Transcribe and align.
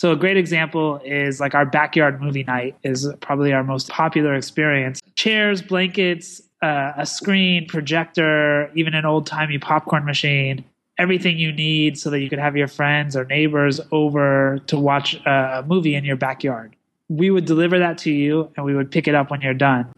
So 0.00 0.12
a 0.12 0.16
great 0.16 0.38
example 0.38 0.98
is 1.04 1.40
like 1.40 1.54
our 1.54 1.66
backyard 1.66 2.22
movie 2.22 2.42
night 2.44 2.74
is 2.82 3.06
probably 3.20 3.52
our 3.52 3.62
most 3.62 3.90
popular 3.90 4.34
experience. 4.34 5.02
Chairs, 5.14 5.60
blankets, 5.60 6.40
uh, 6.62 6.92
a 6.96 7.04
screen, 7.04 7.66
projector, 7.66 8.70
even 8.74 8.94
an 8.94 9.04
old 9.04 9.26
timey 9.26 9.58
popcorn 9.58 10.06
machine, 10.06 10.64
everything 10.96 11.36
you 11.36 11.52
need 11.52 11.98
so 11.98 12.08
that 12.08 12.20
you 12.20 12.30
could 12.30 12.38
have 12.38 12.56
your 12.56 12.66
friends 12.66 13.14
or 13.14 13.26
neighbors 13.26 13.78
over 13.92 14.60
to 14.68 14.78
watch 14.78 15.16
a 15.26 15.62
movie 15.66 15.94
in 15.94 16.02
your 16.06 16.16
backyard. 16.16 16.74
We 17.10 17.30
would 17.30 17.44
deliver 17.44 17.78
that 17.80 17.98
to 17.98 18.10
you 18.10 18.50
and 18.56 18.64
we 18.64 18.74
would 18.74 18.90
pick 18.90 19.06
it 19.06 19.14
up 19.14 19.30
when 19.30 19.42
you're 19.42 19.52
done. 19.52 19.92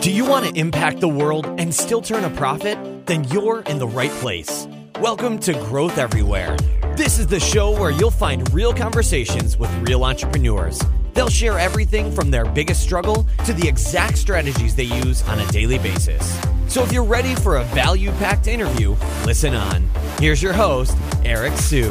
Do 0.00 0.10
you 0.10 0.24
want 0.24 0.46
to 0.46 0.54
impact 0.58 0.98
the 0.98 1.06
world 1.06 1.46
and 1.60 1.72
still 1.72 2.02
turn 2.02 2.24
a 2.24 2.30
profit? 2.30 3.06
Then 3.06 3.22
you're 3.28 3.60
in 3.60 3.78
the 3.78 3.86
right 3.86 4.10
place. 4.10 4.66
Welcome 4.98 5.38
to 5.46 5.52
Growth 5.52 5.96
Everywhere. 5.96 6.56
This 6.96 7.18
is 7.18 7.26
the 7.26 7.40
show 7.40 7.70
where 7.70 7.90
you'll 7.90 8.10
find 8.10 8.52
real 8.52 8.74
conversations 8.74 9.56
with 9.56 9.72
real 9.88 10.04
entrepreneurs. 10.04 10.80
They'll 11.14 11.28
share 11.28 11.58
everything 11.58 12.12
from 12.12 12.30
their 12.30 12.44
biggest 12.44 12.82
struggle 12.82 13.26
to 13.44 13.52
the 13.52 13.66
exact 13.66 14.18
strategies 14.18 14.74
they 14.74 14.84
use 14.84 15.26
on 15.28 15.38
a 15.40 15.46
daily 15.48 15.78
basis. 15.78 16.40
So 16.68 16.82
if 16.82 16.92
you're 16.92 17.04
ready 17.04 17.34
for 17.34 17.56
a 17.56 17.64
value 17.64 18.10
packed 18.12 18.46
interview, 18.46 18.96
listen 19.24 19.54
on. 19.54 19.88
Here's 20.18 20.42
your 20.42 20.52
host, 20.52 20.96
Eric 21.24 21.54
Siu. 21.54 21.90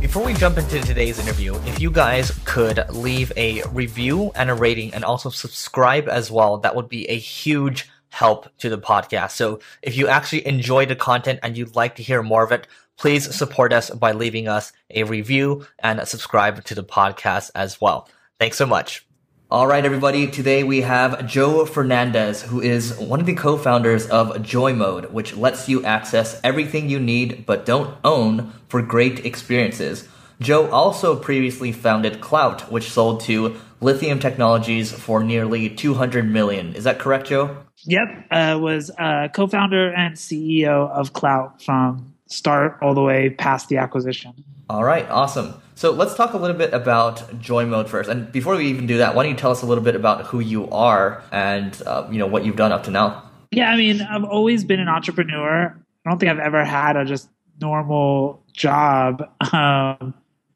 Before 0.00 0.24
we 0.24 0.34
jump 0.34 0.58
into 0.58 0.80
today's 0.80 1.18
interview, 1.18 1.54
if 1.66 1.80
you 1.80 1.90
guys 1.90 2.38
could 2.44 2.84
leave 2.90 3.32
a 3.36 3.62
review 3.70 4.32
and 4.34 4.50
a 4.50 4.54
rating 4.54 4.92
and 4.92 5.04
also 5.04 5.30
subscribe 5.30 6.08
as 6.08 6.30
well, 6.30 6.58
that 6.58 6.74
would 6.74 6.88
be 6.88 7.08
a 7.08 7.16
huge 7.16 7.88
help 8.12 8.46
to 8.58 8.68
the 8.68 8.78
podcast. 8.78 9.30
So 9.32 9.58
if 9.80 9.96
you 9.96 10.06
actually 10.06 10.46
enjoy 10.46 10.84
the 10.84 10.94
content 10.94 11.40
and 11.42 11.56
you'd 11.56 11.74
like 11.74 11.96
to 11.96 12.02
hear 12.02 12.22
more 12.22 12.44
of 12.44 12.52
it, 12.52 12.66
please 12.98 13.34
support 13.34 13.72
us 13.72 13.88
by 13.88 14.12
leaving 14.12 14.48
us 14.48 14.70
a 14.90 15.04
review 15.04 15.66
and 15.78 16.06
subscribe 16.06 16.62
to 16.64 16.74
the 16.74 16.84
podcast 16.84 17.50
as 17.54 17.80
well. 17.80 18.08
Thanks 18.38 18.58
so 18.58 18.66
much. 18.66 19.06
All 19.50 19.66
right, 19.66 19.84
everybody. 19.84 20.26
Today 20.26 20.62
we 20.62 20.82
have 20.82 21.26
Joe 21.26 21.64
Fernandez, 21.64 22.42
who 22.42 22.60
is 22.60 22.98
one 22.98 23.20
of 23.20 23.26
the 23.26 23.34
co-founders 23.34 24.06
of 24.08 24.42
Joy 24.42 24.74
Mode, 24.74 25.06
which 25.06 25.34
lets 25.34 25.68
you 25.68 25.82
access 25.84 26.38
everything 26.44 26.90
you 26.90 27.00
need 27.00 27.46
but 27.46 27.64
don't 27.64 27.96
own 28.04 28.52
for 28.68 28.82
great 28.82 29.24
experiences. 29.24 30.06
Joe 30.40 30.70
also 30.70 31.16
previously 31.16 31.72
founded 31.72 32.20
Klout, 32.20 32.70
which 32.70 32.90
sold 32.90 33.20
to 33.22 33.56
Lithium 33.82 34.20
Technologies 34.20 34.92
for 34.92 35.22
nearly 35.22 35.68
200 35.68 36.30
million. 36.30 36.74
Is 36.74 36.84
that 36.84 36.98
correct, 36.98 37.26
Joe? 37.26 37.56
Yep, 37.84 38.26
uh, 38.30 38.58
was 38.60 38.90
uh, 38.98 39.28
co-founder 39.34 39.92
and 39.92 40.14
CEO 40.14 40.88
of 40.90 41.12
Klout 41.12 41.60
from 41.62 42.14
start 42.28 42.78
all 42.80 42.94
the 42.94 43.02
way 43.02 43.30
past 43.30 43.68
the 43.68 43.78
acquisition. 43.78 44.32
All 44.70 44.84
right, 44.84 45.08
awesome. 45.10 45.60
So 45.74 45.90
let's 45.90 46.14
talk 46.14 46.32
a 46.32 46.36
little 46.36 46.56
bit 46.56 46.72
about 46.72 47.40
Joy 47.40 47.66
Mode 47.66 47.90
first. 47.90 48.08
And 48.08 48.30
before 48.30 48.56
we 48.56 48.66
even 48.66 48.86
do 48.86 48.98
that, 48.98 49.14
why 49.14 49.24
don't 49.24 49.32
you 49.32 49.38
tell 49.38 49.50
us 49.50 49.62
a 49.62 49.66
little 49.66 49.82
bit 49.82 49.96
about 49.96 50.26
who 50.26 50.38
you 50.38 50.70
are 50.70 51.22
and 51.32 51.80
uh, 51.84 52.06
you 52.10 52.18
know 52.18 52.26
what 52.26 52.44
you've 52.44 52.56
done 52.56 52.70
up 52.70 52.84
to 52.84 52.90
now? 52.90 53.28
Yeah, 53.50 53.70
I 53.70 53.76
mean, 53.76 54.00
I've 54.00 54.24
always 54.24 54.64
been 54.64 54.80
an 54.80 54.88
entrepreneur. 54.88 55.76
I 56.06 56.08
don't 56.10 56.18
think 56.18 56.30
I've 56.30 56.38
ever 56.38 56.64
had 56.64 56.96
a 56.96 57.04
just 57.04 57.28
normal 57.60 58.42
job. 58.52 59.28
Um, 59.52 60.14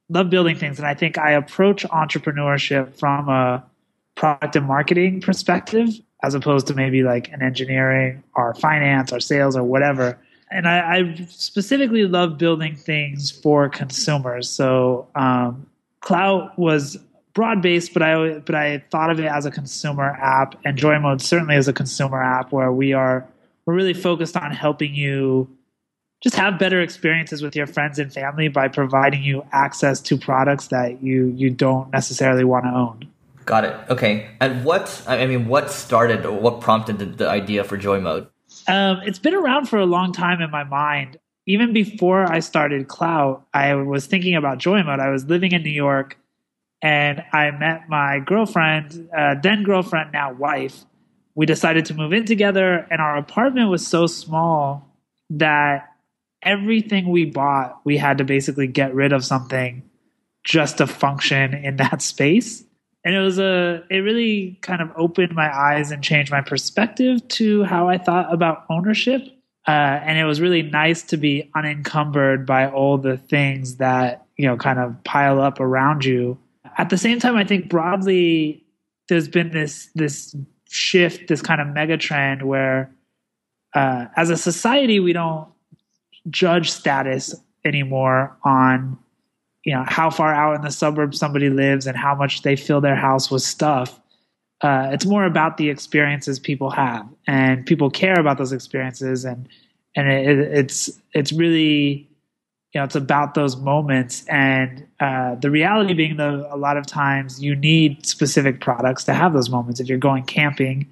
love 0.09 0.31
building 0.31 0.57
things, 0.57 0.79
and 0.79 0.87
I 0.87 0.95
think 0.95 1.19
I 1.19 1.33
approach 1.33 1.85
entrepreneurship 1.85 2.99
from 2.99 3.29
a 3.29 3.65
product 4.15 4.57
and 4.57 4.67
marketing 4.67 5.21
perspective 5.21 5.89
as 6.23 6.35
opposed 6.35 6.67
to 6.69 6.75
maybe 6.75 7.03
like 7.03 7.29
an 7.33 7.43
engineering 7.43 8.23
or 8.35 8.55
finance 8.55 9.13
or 9.13 9.21
sales 9.21 9.57
or 9.57 9.63
whatever. 9.63 10.19
And 10.51 10.67
I, 10.67 10.97
I 10.97 11.27
specifically 11.29 12.05
love 12.05 12.39
building 12.39 12.77
things 12.77 13.31
for 13.31 13.69
consumers. 13.69 14.49
So 14.49 15.07
um, 15.15 15.67
Klout 16.03 16.57
was 16.57 16.97
broad 17.35 17.61
based, 17.61 17.93
but 17.93 18.03
I 18.03 18.39
but 18.39 18.55
I 18.55 18.83
thought 18.91 19.11
of 19.11 19.21
it 19.21 19.27
as 19.27 19.45
a 19.45 19.51
consumer 19.51 20.05
app, 20.05 20.55
and 20.65 20.77
Joy 20.77 20.99
Mode 20.99 21.21
certainly 21.21 21.57
is 21.57 21.69
a 21.69 21.73
consumer 21.73 22.23
app 22.23 22.53
where 22.53 22.73
we 22.73 22.93
are 22.93 23.27
we're 23.67 23.75
really 23.75 23.95
focused 23.95 24.37
on 24.37 24.53
helping 24.53 24.95
you 24.95 25.49
just 26.23 26.37
have 26.37 26.59
better 26.59 26.81
experiences 26.81 27.43
with 27.43 27.55
your 27.55 27.67
friends 27.67 27.99
and 27.99 28.13
family 28.13 28.49
by 28.49 28.69
providing 28.69 29.23
you 29.23 29.45
access 29.53 30.01
to 30.01 30.17
products 30.17 30.69
that 30.69 31.03
you 31.03 31.27
you 31.37 31.51
don't 31.51 31.91
necessarily 31.93 32.45
want 32.45 32.65
to 32.65 32.71
own. 32.71 33.09
Got 33.45 33.65
it. 33.65 33.77
Okay. 33.91 34.29
And 34.41 34.65
what 34.65 35.03
I 35.07 35.25
mean, 35.27 35.47
what 35.47 35.71
started 35.71 36.27
or 36.27 36.33
what 36.33 36.61
prompted 36.61 36.99
the, 36.99 37.07
the 37.07 37.29
idea 37.29 37.63
for 37.65 37.77
Joy 37.77 38.01
Mode? 38.01 38.27
Um, 38.67 39.01
it's 39.05 39.21
been 39.21 39.35
around 39.35 39.67
for 39.67 39.79
a 39.79 39.87
long 39.87 40.13
time 40.13 40.41
in 40.41 40.51
my 40.51 40.65
mind. 40.65 41.19
Even 41.47 41.73
before 41.73 42.31
I 42.31 42.41
started 42.41 42.89
Klout, 42.89 43.43
I 43.55 43.75
was 43.75 44.07
thinking 44.07 44.35
about 44.35 44.59
Joy 44.59 44.83
Mode. 44.83 44.99
I 44.99 45.11
was 45.11 45.27
living 45.27 45.53
in 45.53 45.63
New 45.63 45.71
York, 45.71 46.19
and 46.83 47.23
I 47.33 47.53
met 47.53 47.89
my 47.89 48.19
girlfriend, 48.19 49.09
uh, 49.17 49.37
then 49.41 49.63
girlfriend, 49.63 50.13
now 50.13 50.33
wife. 50.33 50.85
We 51.37 51.47
decided 51.47 51.85
to 51.87 51.95
move 51.95 52.13
in 52.13 52.25
together, 52.25 52.87
and 52.91 53.01
our 53.01 53.17
apartment 53.17 53.71
was 53.71 53.87
so 53.87 54.09
small 54.09 54.89
that 55.31 55.96
everything 56.47 57.11
we 57.11 57.27
bought, 57.27 57.81
we 57.85 57.99
had 57.99 58.19
to 58.19 58.25
basically 58.25 58.67
get 58.67 58.95
rid 58.95 59.13
of 59.13 59.25
something 59.25 59.83
just 60.45 60.79
to 60.79 60.87
function 60.87 61.53
in 61.53 61.77
that 61.77 62.01
space 62.01 62.65
and 63.07 63.15
it 63.15 63.21
was 63.21 63.39
a 63.39 63.85
it 63.89 63.99
really 63.99 64.59
kind 64.63 64.83
of 64.83 64.91
opened 64.97 65.33
my 65.33 65.57
eyes 65.57 65.93
and 65.93 66.03
changed 66.03 66.33
my 66.33 66.41
perspective 66.41 67.27
to 67.29 67.63
how 67.63 67.89
I 67.89 67.99
thought 67.99 68.35
about 68.35 68.65
ownership. 68.69 69.23
Uh, 69.65 69.71
and 69.71 70.19
it 70.19 70.25
was 70.25 70.41
really 70.41 70.63
nice 70.63 71.03
to 71.05 71.17
be 71.17 71.49
unencumbered 71.55 72.45
by 72.47 72.69
all 72.69 72.99
the 72.99 73.17
things 73.17 73.77
that 73.77 74.27
you 74.37 74.45
know 74.45 74.57
kind 74.57 74.81
of 74.81 75.05
pile 75.05 75.41
up 75.41 75.61
around 75.61 76.05
you. 76.05 76.37
At 76.79 76.91
the 76.91 76.99
same 76.99 77.21
time, 77.21 77.37
I 77.37 77.45
think 77.45 77.69
broadly 77.69 78.65
there's 79.09 79.29
been 79.29 79.53
this 79.53 79.89
this 79.95 80.35
shift, 80.69 81.29
this 81.29 81.43
kind 81.43 81.61
of 81.61 81.69
mega 81.69 81.97
trend 81.97 82.43
where, 82.43 82.91
uh, 83.73 84.07
as 84.17 84.31
a 84.31 84.37
society, 84.37 84.99
we 84.99 85.13
don't 85.13 85.47
judge 86.31 86.71
status 86.71 87.35
anymore 87.65 88.37
on 88.45 88.99
you 89.65 89.75
know 89.75 89.85
how 89.87 90.11
far 90.11 90.33
out 90.33 90.55
in 90.55 90.63
the 90.63 90.71
suburbs 90.71 91.19
somebody 91.19 91.51
lives 91.51 91.87
and 91.87 91.97
how 91.97 92.15
much 92.15 92.43
they 92.43 92.57
fill 92.57 92.81
their 92.81 92.95
house 92.97 93.31
with 93.31 93.43
stuff. 93.43 94.01
Uh, 94.63 94.89
it's 94.93 95.05
more 95.05 95.25
about 95.25 95.59
the 95.59 95.69
experiences 95.69 96.39
people 96.39 96.71
have 96.71 97.07
and 97.27 97.67
people 97.67 97.91
care 97.91 98.19
about 98.19 98.39
those 98.39 98.53
experiences 98.53 99.25
and 99.25 99.49
and 99.97 100.09
it, 100.09 100.39
it's 100.39 100.91
it's 101.13 101.33
really 101.33 102.09
you 102.73 102.81
know 102.81 102.85
it's 102.85 102.95
about 102.95 103.35
those 103.35 103.57
moments. 103.57 104.25
And 104.29 104.87
uh, 105.01 105.35
the 105.35 105.51
reality 105.51 105.95
being 105.95 106.17
though 106.17 106.47
a 106.51 106.57
lot 106.57 106.77
of 106.77 106.87
times 106.87 107.43
you 107.43 107.57
need 107.57 108.07
specific 108.07 108.61
products 108.61 109.05
to 109.05 109.15
have 109.15 109.33
those 109.33 109.51
moments. 109.51 109.81
If 109.81 109.89
you're 109.89 109.99
going 109.99 110.25
camping 110.25 110.87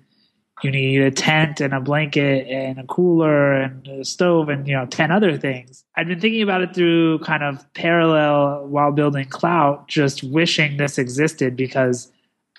you 0.63 0.71
need 0.71 1.01
a 1.01 1.11
tent 1.11 1.61
and 1.61 1.75
a 1.75 1.81
blanket 1.81 2.47
and 2.49 2.79
a 2.79 2.85
cooler 2.85 3.55
and 3.55 3.87
a 3.89 4.05
stove 4.05 4.49
and 4.49 4.67
you 4.69 4.75
know 4.75 4.87
10 4.87 5.11
other 5.11 5.37
things. 5.37 5.85
I've 5.97 6.07
been 6.07 6.21
thinking 6.21 6.43
about 6.43 6.63
it 6.63 6.75
through 6.75 7.19
kind 7.21 7.43
of 7.43 7.73
parallel 7.75 8.67
while 8.69 8.93
building 8.93 9.27
Klout 9.29 9.89
just 9.89 10.23
wishing 10.23 10.77
this 10.77 10.99
existed 10.99 11.57
because 11.57 12.11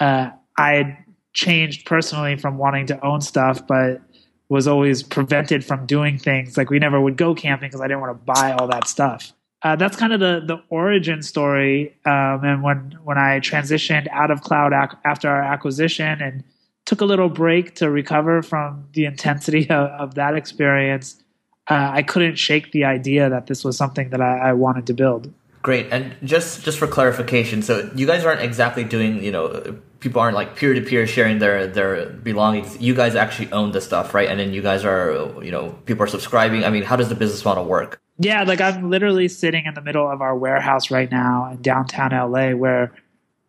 uh, 0.02 0.30
i 0.58 0.74
had 0.74 0.98
changed 1.34 1.86
personally 1.86 2.36
from 2.36 2.58
wanting 2.58 2.86
to 2.88 3.06
own 3.06 3.22
stuff 3.22 3.66
but 3.66 4.02
was 4.50 4.68
always 4.68 5.02
prevented 5.02 5.66
from 5.66 5.86
doing 5.86 6.18
things. 6.18 6.58
Like 6.58 6.70
we 6.70 6.80
never 6.80 7.00
would 7.02 7.18
go 7.18 7.34
camping 7.34 7.70
because 7.70 7.82
i 7.82 7.88
didn't 7.88 8.02
want 8.02 8.18
to 8.20 8.26
buy 8.26 8.52
all 8.52 8.68
that 8.68 8.88
stuff. 8.88 9.32
Uh, 9.62 9.76
that's 9.76 9.96
kind 9.96 10.14
of 10.14 10.20
the 10.20 10.44
the 10.46 10.62
origin 10.70 11.24
story 11.24 11.96
um, 12.06 12.44
and 12.44 12.62
when 12.62 13.00
when 13.04 13.18
i 13.18 13.40
transitioned 13.40 14.08
out 14.10 14.30
of 14.30 14.42
Klout 14.42 14.74
ac- 14.78 14.98
after 15.06 15.30
our 15.30 15.42
acquisition 15.42 16.22
and 16.22 16.44
took 16.86 17.02
a 17.02 17.06
little 17.06 17.30
break 17.30 17.76
to 17.76 17.90
recover 17.90 18.42
from 18.42 18.88
the 18.94 19.06
intensity 19.06 19.70
of, 19.70 19.90
of 19.90 20.16
that 20.16 20.36
experience, 20.36 21.22
uh, 21.70 21.92
I 21.94 22.04
couldn't 22.04 22.36
shake 22.36 22.72
the 22.72 22.86
idea 22.86 23.30
that 23.30 23.48
this 23.48 23.64
was 23.64 23.78
something 23.78 24.12
that 24.12 24.22
I, 24.22 24.50
I, 24.50 24.54
wanted 24.54 24.86
to 24.88 24.94
build. 24.94 25.34
Great, 25.64 25.88
and 25.92 26.16
just 26.24 26.64
just 26.64 26.78
for 26.78 26.86
clarification, 26.86 27.64
so 27.64 27.90
you 27.96 28.06
guys 28.06 28.24
aren't 28.24 28.42
exactly 28.42 28.84
doing, 28.84 29.24
you 29.24 29.32
know, 29.32 29.80
people 30.00 30.22
aren't 30.22 30.36
like 30.36 30.56
peer 30.56 30.76
to 30.76 30.82
peer 30.82 31.08
sharing 31.08 31.40
their 31.40 31.66
their 31.66 32.06
belongings. 32.12 32.80
You 32.80 32.94
guys 32.94 33.16
actually 33.16 33.52
own 33.52 33.72
the 33.72 33.82
stuff, 33.82 34.14
right? 34.14 34.30
And 34.30 34.40
then 34.40 34.54
you 34.54 34.62
guys 34.62 34.86
are, 34.86 35.34
you 35.44 35.50
know, 35.50 35.72
people 35.86 36.04
are 36.04 36.08
subscribing. 36.08 36.64
I 36.64 36.70
mean, 36.70 36.84
how 36.84 36.96
does 36.96 37.10
the 37.10 37.16
business 37.16 37.44
model 37.44 37.66
work? 37.66 38.00
Yeah, 38.20 38.44
like 38.44 38.62
I'm 38.62 38.92
literally 38.92 39.28
sitting 39.28 39.66
in 39.66 39.74
the 39.74 39.82
middle 39.82 40.08
of 40.08 40.22
our 40.22 40.38
warehouse 40.38 40.92
right 40.92 41.10
now 41.10 41.50
in 41.52 41.64
downtown 41.64 42.12
LA, 42.12 42.52
where 42.52 42.94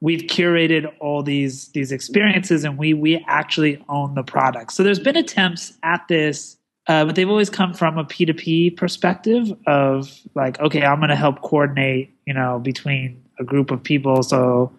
we've 0.06 0.22
curated 0.22 0.86
all 1.00 1.22
these 1.22 1.68
these 1.68 1.90
experiences 1.90 2.62
and 2.62 2.78
we 2.78 2.94
we 2.94 3.24
actually 3.26 3.84
own 3.88 4.14
the 4.14 4.22
product. 4.22 4.72
So 4.72 4.84
there's 4.84 5.00
been 5.00 5.16
attempts 5.16 5.76
at 5.82 6.06
this 6.08 6.56
uh, 6.88 7.04
but 7.04 7.16
they've 7.16 7.28
always 7.28 7.50
come 7.50 7.74
from 7.74 7.98
a 7.98 8.04
p2p 8.04 8.76
perspective 8.76 9.52
of 9.66 10.20
like 10.36 10.60
okay 10.60 10.82
i'm 10.84 10.98
going 10.98 11.10
to 11.10 11.16
help 11.16 11.42
coordinate 11.42 12.14
you 12.26 12.32
know 12.32 12.60
between 12.60 13.20
a 13.40 13.44
group 13.44 13.72
of 13.72 13.82
people 13.82 14.22
so 14.22 14.72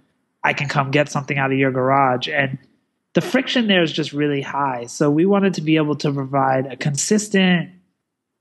i 0.43 0.53
can 0.53 0.69
come 0.69 0.89
get 0.91 1.09
something 1.09 1.37
out 1.37 1.51
of 1.51 1.57
your 1.57 1.71
garage. 1.71 2.29
And 2.29 2.57
the 3.13 3.21
friction 3.21 3.67
there 3.67 3.83
is 3.83 3.91
just 3.91 4.13
really 4.13 4.41
high. 4.41 4.85
So 4.85 5.09
we 5.09 5.25
wanted 5.25 5.55
to 5.55 5.61
be 5.61 5.75
able 5.75 5.95
to 5.97 6.11
provide 6.11 6.67
a 6.67 6.77
consistent 6.77 7.71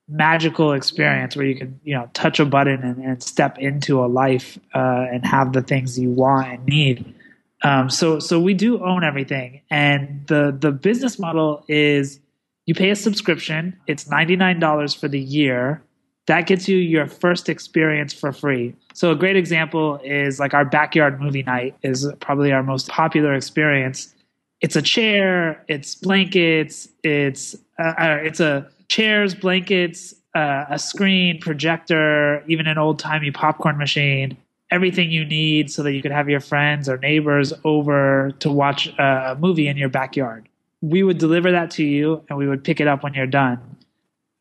magical 0.08 0.72
experience 0.72 1.34
where 1.34 1.46
you 1.46 1.56
can 1.56 1.80
you 1.82 1.94
know 1.94 2.08
touch 2.14 2.38
a 2.38 2.44
button 2.44 2.82
and, 2.82 3.02
and 3.02 3.22
step 3.22 3.58
into 3.58 4.04
a 4.04 4.06
life 4.06 4.58
uh, 4.74 5.06
and 5.10 5.24
have 5.26 5.52
the 5.52 5.62
things 5.62 5.98
you 5.98 6.10
want 6.10 6.48
and 6.48 6.66
need. 6.66 7.14
Um, 7.62 7.90
so 7.90 8.18
so 8.18 8.38
we 8.38 8.54
do 8.54 8.84
own 8.84 9.02
everything, 9.02 9.62
and 9.70 10.26
the 10.26 10.56
the 10.56 10.70
business 10.70 11.18
model 11.18 11.64
is 11.68 12.20
you 12.66 12.74
pay 12.74 12.90
a 12.90 12.96
subscription. 12.96 13.76
It's 13.86 14.08
ninety 14.08 14.36
nine 14.36 14.60
dollars 14.60 14.94
for 14.94 15.08
the 15.08 15.20
year. 15.20 15.82
That 16.26 16.46
gets 16.46 16.68
you 16.68 16.76
your 16.76 17.06
first 17.06 17.48
experience 17.48 18.12
for 18.12 18.32
free. 18.32 18.74
So 18.94 19.12
a 19.12 19.14
great 19.14 19.36
example 19.36 20.00
is 20.02 20.40
like 20.40 20.54
our 20.54 20.64
backyard 20.64 21.20
movie 21.20 21.44
night 21.44 21.76
is 21.82 22.10
probably 22.20 22.52
our 22.52 22.64
most 22.64 22.88
popular 22.88 23.32
experience. 23.34 24.12
It's 24.60 24.74
a 24.74 24.82
chair, 24.82 25.64
it's 25.68 25.94
blankets, 25.94 26.88
it's 27.02 27.54
uh, 27.78 27.94
uh 27.98 28.18
it's 28.22 28.40
a 28.40 28.68
chairs, 28.88 29.34
blankets, 29.34 30.14
uh, 30.34 30.66
a 30.68 30.78
screen, 30.78 31.40
projector, 31.40 32.44
even 32.46 32.66
an 32.66 32.78
old 32.78 32.98
timey 32.98 33.30
popcorn 33.30 33.78
machine, 33.78 34.36
everything 34.70 35.10
you 35.10 35.24
need 35.24 35.70
so 35.70 35.82
that 35.82 35.92
you 35.92 36.02
could 36.02 36.12
have 36.12 36.28
your 36.28 36.40
friends 36.40 36.88
or 36.88 36.98
neighbors 36.98 37.52
over 37.64 38.32
to 38.40 38.50
watch 38.50 38.88
a 38.98 39.36
movie 39.40 39.68
in 39.68 39.76
your 39.76 39.88
backyard. 39.88 40.48
We 40.82 41.02
would 41.02 41.18
deliver 41.18 41.52
that 41.52 41.70
to 41.72 41.84
you 41.84 42.22
and 42.28 42.38
we 42.38 42.46
would 42.46 42.64
pick 42.64 42.80
it 42.80 42.86
up 42.86 43.02
when 43.02 43.14
you're 43.14 43.26
done. 43.26 43.58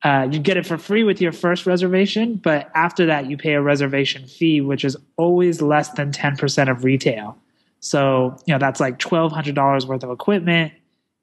Uh, 0.04 0.28
you 0.30 0.40
get 0.40 0.58
it 0.58 0.66
for 0.66 0.78
free 0.78 1.04
with 1.04 1.20
your 1.20 1.32
first 1.32 1.66
reservation, 1.66 2.36
but 2.36 2.70
after 2.76 3.08
that, 3.08 3.28
you 3.28 3.38
pay 3.38 3.54
a 3.54 3.62
reservation 3.62 4.28
fee, 4.28 4.62
which 4.62 4.86
is 4.86 4.96
always 5.18 5.62
less 5.62 5.90
than 5.90 6.12
10% 6.12 6.70
of 6.70 6.84
retail. 6.84 7.38
So, 7.80 8.38
you 8.46 8.54
know, 8.54 8.60
that's 8.60 8.80
like 8.80 9.00
$1,200 9.00 9.88
worth 9.88 10.04
of 10.04 10.10
equipment. 10.12 10.74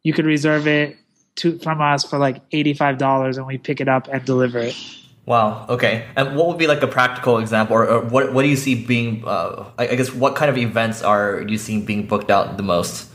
You 0.02 0.12
could 0.12 0.26
reserve 0.26 0.66
it 0.66 0.96
to, 1.36 1.58
from 1.58 1.80
us 1.80 2.04
for 2.04 2.18
like 2.18 2.48
$85 2.50 3.36
and 3.36 3.46
we 3.46 3.58
pick 3.58 3.80
it 3.80 3.88
up 3.88 4.08
and 4.08 4.24
deliver 4.24 4.58
it. 4.58 4.76
Wow. 5.24 5.66
Okay. 5.68 6.06
And 6.16 6.36
what 6.36 6.48
would 6.48 6.58
be 6.58 6.66
like 6.66 6.82
a 6.82 6.86
practical 6.86 7.38
example, 7.38 7.76
or, 7.76 7.88
or 7.88 8.00
what 8.00 8.32
what 8.32 8.42
do 8.42 8.48
you 8.48 8.56
see 8.56 8.74
being? 8.74 9.22
Uh, 9.24 9.70
I, 9.78 9.88
I, 9.88 9.94
guess 9.94 10.12
what 10.12 10.34
kind 10.34 10.50
of 10.50 10.58
events 10.58 11.00
are 11.02 11.44
you 11.46 11.58
seeing 11.58 11.84
being 11.84 12.06
booked 12.06 12.30
out 12.30 12.56
the 12.56 12.62
most? 12.64 13.08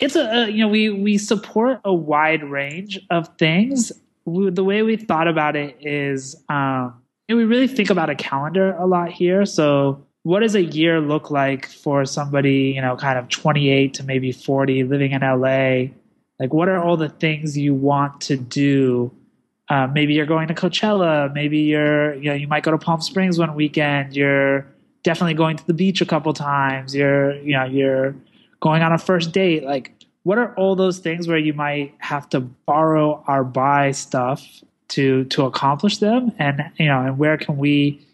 It's 0.00 0.16
a, 0.16 0.22
a 0.22 0.48
you 0.48 0.64
know 0.64 0.68
we 0.68 0.90
we 0.90 1.18
support 1.18 1.80
a 1.84 1.94
wide 1.94 2.42
range 2.42 2.98
of 3.10 3.28
things. 3.38 3.92
We, 4.24 4.50
the 4.50 4.64
way 4.64 4.82
we 4.82 4.96
thought 4.96 5.28
about 5.28 5.54
it 5.54 5.76
is 5.80 6.34
um, 6.48 7.00
we 7.28 7.44
really 7.44 7.68
think 7.68 7.90
about 7.90 8.10
a 8.10 8.16
calendar 8.16 8.74
a 8.76 8.86
lot 8.86 9.12
here. 9.12 9.46
So 9.46 10.04
what 10.24 10.40
does 10.40 10.56
a 10.56 10.64
year 10.64 11.00
look 11.00 11.30
like 11.30 11.66
for 11.68 12.04
somebody 12.04 12.72
you 12.74 12.80
know 12.80 12.96
kind 12.96 13.20
of 13.20 13.28
28 13.28 13.94
to 13.94 14.02
maybe 14.02 14.32
40 14.32 14.82
living 14.82 15.12
in 15.12 15.20
LA? 15.20 15.92
Like 16.38 16.52
what 16.52 16.68
are 16.68 16.82
all 16.82 16.96
the 16.96 17.08
things 17.08 17.56
you 17.56 17.74
want 17.74 18.20
to 18.22 18.36
do? 18.36 19.12
Uh, 19.68 19.88
maybe 19.88 20.14
you're 20.14 20.26
going 20.26 20.48
to 20.48 20.54
Coachella. 20.54 21.32
Maybe 21.32 21.58
you're, 21.58 22.14
you 22.14 22.30
know, 22.30 22.34
you 22.34 22.46
might 22.46 22.62
go 22.62 22.70
to 22.70 22.78
Palm 22.78 23.00
Springs 23.00 23.38
one 23.38 23.54
weekend. 23.54 24.14
You're 24.14 24.66
definitely 25.02 25.34
going 25.34 25.56
to 25.56 25.66
the 25.66 25.74
beach 25.74 26.00
a 26.00 26.06
couple 26.06 26.32
times. 26.32 26.94
You're, 26.94 27.36
you 27.40 27.52
know, 27.52 27.64
you're 27.64 28.14
going 28.60 28.82
on 28.82 28.92
a 28.92 28.98
first 28.98 29.32
date. 29.32 29.64
Like, 29.64 29.92
what 30.22 30.38
are 30.38 30.54
all 30.56 30.76
those 30.76 30.98
things 30.98 31.28
where 31.28 31.38
you 31.38 31.52
might 31.52 31.94
have 31.98 32.28
to 32.30 32.40
borrow 32.40 33.24
or 33.28 33.44
buy 33.44 33.92
stuff 33.92 34.44
to 34.88 35.24
to 35.26 35.44
accomplish 35.46 35.98
them? 35.98 36.32
And 36.38 36.64
you 36.78 36.86
know, 36.86 37.00
and 37.00 37.18
where 37.18 37.36
can 37.38 37.56
we 37.56 38.04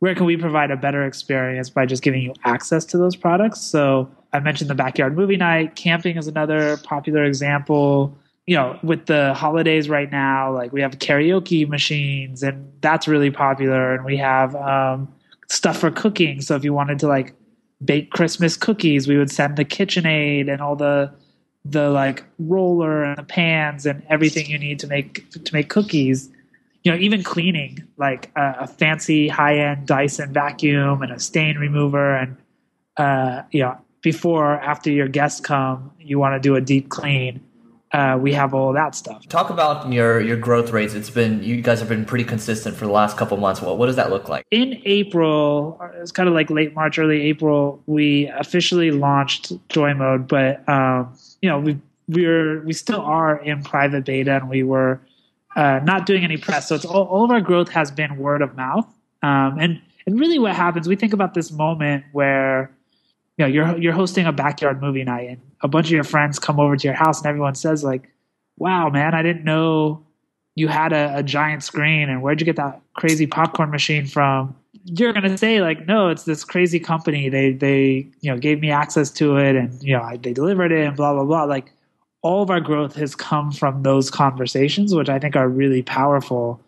where 0.00 0.14
can 0.14 0.26
we 0.26 0.36
provide 0.36 0.70
a 0.70 0.76
better 0.76 1.04
experience 1.04 1.70
by 1.70 1.86
just 1.86 2.02
giving 2.02 2.22
you 2.22 2.34
access 2.44 2.84
to 2.86 2.98
those 2.98 3.16
products? 3.16 3.60
So 3.60 4.10
I 4.32 4.40
mentioned 4.40 4.70
the 4.70 4.74
backyard 4.74 5.16
movie 5.16 5.36
night. 5.36 5.76
Camping 5.76 6.16
is 6.16 6.26
another 6.26 6.76
popular 6.78 7.24
example 7.24 8.16
you 8.46 8.56
know, 8.56 8.78
with 8.82 9.06
the 9.06 9.34
holidays 9.34 9.88
right 9.88 10.10
now, 10.10 10.52
like 10.52 10.72
we 10.72 10.80
have 10.80 10.98
karaoke 10.98 11.68
machines 11.68 12.42
and 12.42 12.72
that's 12.80 13.06
really 13.06 13.30
popular. 13.30 13.94
And 13.94 14.04
we 14.04 14.16
have 14.16 14.56
um, 14.56 15.12
stuff 15.48 15.78
for 15.78 15.90
cooking. 15.90 16.40
So 16.40 16.56
if 16.56 16.64
you 16.64 16.72
wanted 16.72 16.98
to 17.00 17.06
like 17.06 17.34
bake 17.84 18.10
Christmas 18.10 18.56
cookies, 18.56 19.06
we 19.06 19.16
would 19.16 19.30
send 19.30 19.56
the 19.56 19.64
KitchenAid 19.64 20.50
and 20.52 20.60
all 20.60 20.76
the 20.76 21.12
the 21.64 21.90
like 21.90 22.24
roller 22.40 23.04
and 23.04 23.16
the 23.16 23.22
pans 23.22 23.86
and 23.86 24.02
everything 24.10 24.46
you 24.46 24.58
need 24.58 24.80
to 24.80 24.88
make 24.88 25.30
to 25.30 25.54
make 25.54 25.68
cookies. 25.68 26.28
You 26.82 26.90
know, 26.90 26.98
even 26.98 27.22
cleaning, 27.22 27.86
like 27.96 28.32
a, 28.34 28.56
a 28.62 28.66
fancy 28.66 29.28
high 29.28 29.58
end 29.58 29.86
Dyson 29.86 30.32
vacuum 30.32 31.00
and 31.02 31.12
a 31.12 31.20
stain 31.20 31.56
remover, 31.56 32.16
and 32.16 32.36
uh, 32.96 33.42
you 33.52 33.60
know, 33.60 33.78
before 34.02 34.60
after 34.60 34.90
your 34.90 35.08
guests 35.08 35.40
come, 35.40 35.92
you 35.98 36.18
want 36.18 36.34
to 36.34 36.40
do 36.40 36.56
a 36.56 36.60
deep 36.60 36.88
clean 36.88 37.40
uh, 37.92 38.18
we 38.20 38.32
have 38.32 38.54
all 38.54 38.72
that 38.72 38.94
stuff. 38.94 39.26
Talk 39.28 39.50
about 39.50 39.92
your 39.92 40.20
your 40.20 40.36
growth 40.36 40.70
rates. 40.70 40.94
It's 40.94 41.10
been 41.10 41.42
you 41.42 41.60
guys 41.60 41.78
have 41.80 41.90
been 41.90 42.06
pretty 42.06 42.24
consistent 42.24 42.76
for 42.76 42.86
the 42.86 42.90
last 42.90 43.16
couple 43.18 43.36
months. 43.36 43.60
What 43.60 43.76
what 43.76 43.86
does 43.86 43.96
that 43.96 44.10
look 44.10 44.28
like? 44.28 44.46
In 44.50 44.80
April, 44.84 45.78
it's 45.96 46.10
kind 46.10 46.28
of 46.28 46.34
like 46.34 46.48
late 46.48 46.74
March, 46.74 46.98
early 46.98 47.20
April, 47.22 47.82
we 47.86 48.28
officially 48.28 48.90
launched 48.90 49.52
Joy 49.68 49.92
Mode, 49.92 50.26
but 50.26 50.66
um, 50.68 51.14
you 51.42 51.50
know 51.50 51.60
we 51.60 51.78
we're 52.08 52.62
we 52.64 52.72
still 52.72 53.02
are 53.02 53.36
in 53.36 53.62
private 53.62 54.06
beta, 54.06 54.36
and 54.36 54.48
we 54.48 54.62
were 54.62 55.00
uh, 55.54 55.80
not 55.84 56.06
doing 56.06 56.24
any 56.24 56.38
press. 56.38 56.68
So 56.68 56.76
it's 56.76 56.86
all, 56.86 57.04
all, 57.04 57.24
of 57.24 57.30
our 57.30 57.42
growth 57.42 57.68
has 57.68 57.90
been 57.90 58.16
word 58.16 58.40
of 58.40 58.56
mouth, 58.56 58.86
um, 59.22 59.58
and 59.58 59.82
and 60.06 60.18
really 60.18 60.38
what 60.38 60.56
happens. 60.56 60.88
We 60.88 60.96
think 60.96 61.12
about 61.12 61.34
this 61.34 61.52
moment 61.52 62.06
where 62.12 62.74
you 63.38 63.44
know 63.44 63.46
you're 63.46 63.78
you're 63.78 63.92
hosting 63.92 64.26
a 64.26 64.32
backyard 64.32 64.80
movie 64.80 65.04
night 65.04 65.28
and 65.28 65.40
a 65.62 65.68
bunch 65.68 65.86
of 65.86 65.92
your 65.92 66.04
friends 66.04 66.38
come 66.38 66.60
over 66.60 66.76
to 66.76 66.86
your 66.86 66.96
house 66.96 67.18
and 67.18 67.26
everyone 67.26 67.54
says 67.54 67.82
like 67.82 68.10
wow 68.58 68.88
man 68.88 69.14
i 69.14 69.22
didn't 69.22 69.44
know 69.44 70.04
you 70.54 70.68
had 70.68 70.92
a, 70.92 71.18
a 71.18 71.22
giant 71.22 71.62
screen 71.62 72.08
and 72.08 72.22
where'd 72.22 72.40
you 72.40 72.44
get 72.44 72.56
that 72.56 72.80
crazy 72.94 73.26
popcorn 73.26 73.70
machine 73.70 74.06
from? 74.06 74.54
You're 74.84 75.12
going 75.12 75.30
to 75.30 75.38
say 75.38 75.60
like 75.60 75.86
no 75.86 76.08
it's 76.08 76.24
this 76.24 76.44
crazy 76.44 76.80
company. 76.80 77.28
They 77.28 77.52
they 77.52 78.08
you 78.20 78.30
know 78.30 78.38
gave 78.38 78.60
me 78.60 78.70
access 78.70 79.10
to 79.12 79.36
it 79.36 79.56
and 79.56 79.80
you 79.82 79.96
know 79.96 80.16
they 80.20 80.32
delivered 80.32 80.72
it 80.72 80.84
and 80.86 80.96
blah 80.96 81.14
blah 81.14 81.24
blah. 81.24 81.44
Like 81.44 81.72
all 82.22 82.42
of 82.42 82.50
our 82.50 82.60
growth 82.60 82.94
has 82.96 83.14
come 83.14 83.52
from 83.52 83.82
those 83.82 84.08
conversations 84.10 84.94
which 84.94 85.08
i 85.08 85.18
think 85.18 85.36
are 85.36 85.48
really 85.48 85.82
powerful. 85.82 86.60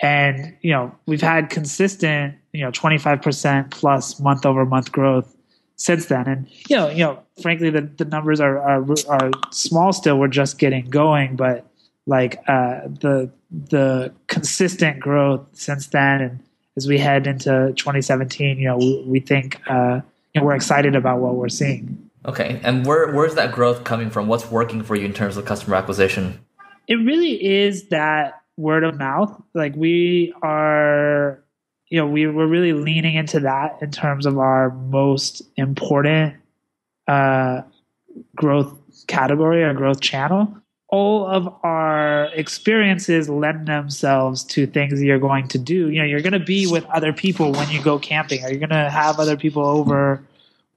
And 0.00 0.56
you 0.62 0.72
know 0.72 0.94
we've 1.06 1.20
had 1.20 1.50
consistent 1.50 2.34
you 2.52 2.64
know 2.64 2.70
25% 2.70 3.70
plus 3.70 4.18
month 4.18 4.46
over 4.46 4.64
month 4.64 4.90
growth 4.90 5.36
since 5.78 6.06
then. 6.06 6.28
And 6.28 6.46
you 6.68 6.76
know, 6.76 6.90
you 6.90 6.98
know, 6.98 7.22
frankly, 7.40 7.70
the, 7.70 7.82
the 7.82 8.04
numbers 8.04 8.40
are, 8.40 8.58
are 8.58 8.84
are 9.08 9.30
small 9.50 9.92
still. 9.94 10.18
We're 10.18 10.28
just 10.28 10.58
getting 10.58 10.90
going, 10.90 11.36
but 11.36 11.66
like 12.06 12.38
uh, 12.46 12.82
the 13.00 13.30
the 13.50 14.12
consistent 14.26 15.00
growth 15.00 15.46
since 15.54 15.86
then, 15.86 16.20
and 16.20 16.40
as 16.76 16.86
we 16.86 16.98
head 16.98 17.26
into 17.26 17.72
2017, 17.76 18.58
you 18.58 18.66
know, 18.66 18.76
we, 18.76 19.04
we 19.06 19.20
think 19.20 19.60
uh, 19.70 20.00
you 20.34 20.40
know, 20.40 20.46
we're 20.46 20.54
excited 20.54 20.94
about 20.94 21.20
what 21.20 21.36
we're 21.36 21.48
seeing. 21.48 22.10
Okay, 22.26 22.60
and 22.62 22.84
where 22.84 23.12
where's 23.12 23.36
that 23.36 23.52
growth 23.52 23.84
coming 23.84 24.10
from? 24.10 24.26
What's 24.26 24.50
working 24.50 24.82
for 24.82 24.96
you 24.96 25.06
in 25.06 25.14
terms 25.14 25.36
of 25.36 25.46
customer 25.46 25.76
acquisition? 25.76 26.40
It 26.86 26.96
really 26.96 27.42
is 27.44 27.88
that 27.88 28.42
word 28.56 28.82
of 28.82 28.98
mouth. 28.98 29.40
Like 29.54 29.76
we 29.76 30.34
are 30.42 31.42
you 31.90 31.98
know, 31.98 32.06
we 32.06 32.26
were 32.26 32.46
really 32.46 32.72
leaning 32.72 33.14
into 33.14 33.40
that 33.40 33.78
in 33.80 33.90
terms 33.90 34.26
of 34.26 34.38
our 34.38 34.70
most 34.70 35.42
important 35.56 36.34
uh, 37.06 37.62
growth 38.36 38.76
category 39.06 39.62
or 39.62 39.72
growth 39.72 40.00
channel. 40.00 40.54
All 40.90 41.26
of 41.26 41.54
our 41.62 42.26
experiences 42.34 43.28
lend 43.28 43.68
themselves 43.68 44.44
to 44.44 44.66
things 44.66 45.02
you're 45.02 45.18
going 45.18 45.48
to 45.48 45.58
do. 45.58 45.90
You 45.90 46.00
know, 46.00 46.04
you're 46.04 46.22
going 46.22 46.32
to 46.32 46.38
be 46.38 46.66
with 46.66 46.84
other 46.86 47.12
people 47.12 47.52
when 47.52 47.70
you 47.70 47.82
go 47.82 47.98
camping, 47.98 48.44
or 48.44 48.48
you're 48.48 48.58
going 48.58 48.70
to 48.70 48.90
have 48.90 49.18
other 49.18 49.36
people 49.36 49.64
over 49.64 50.22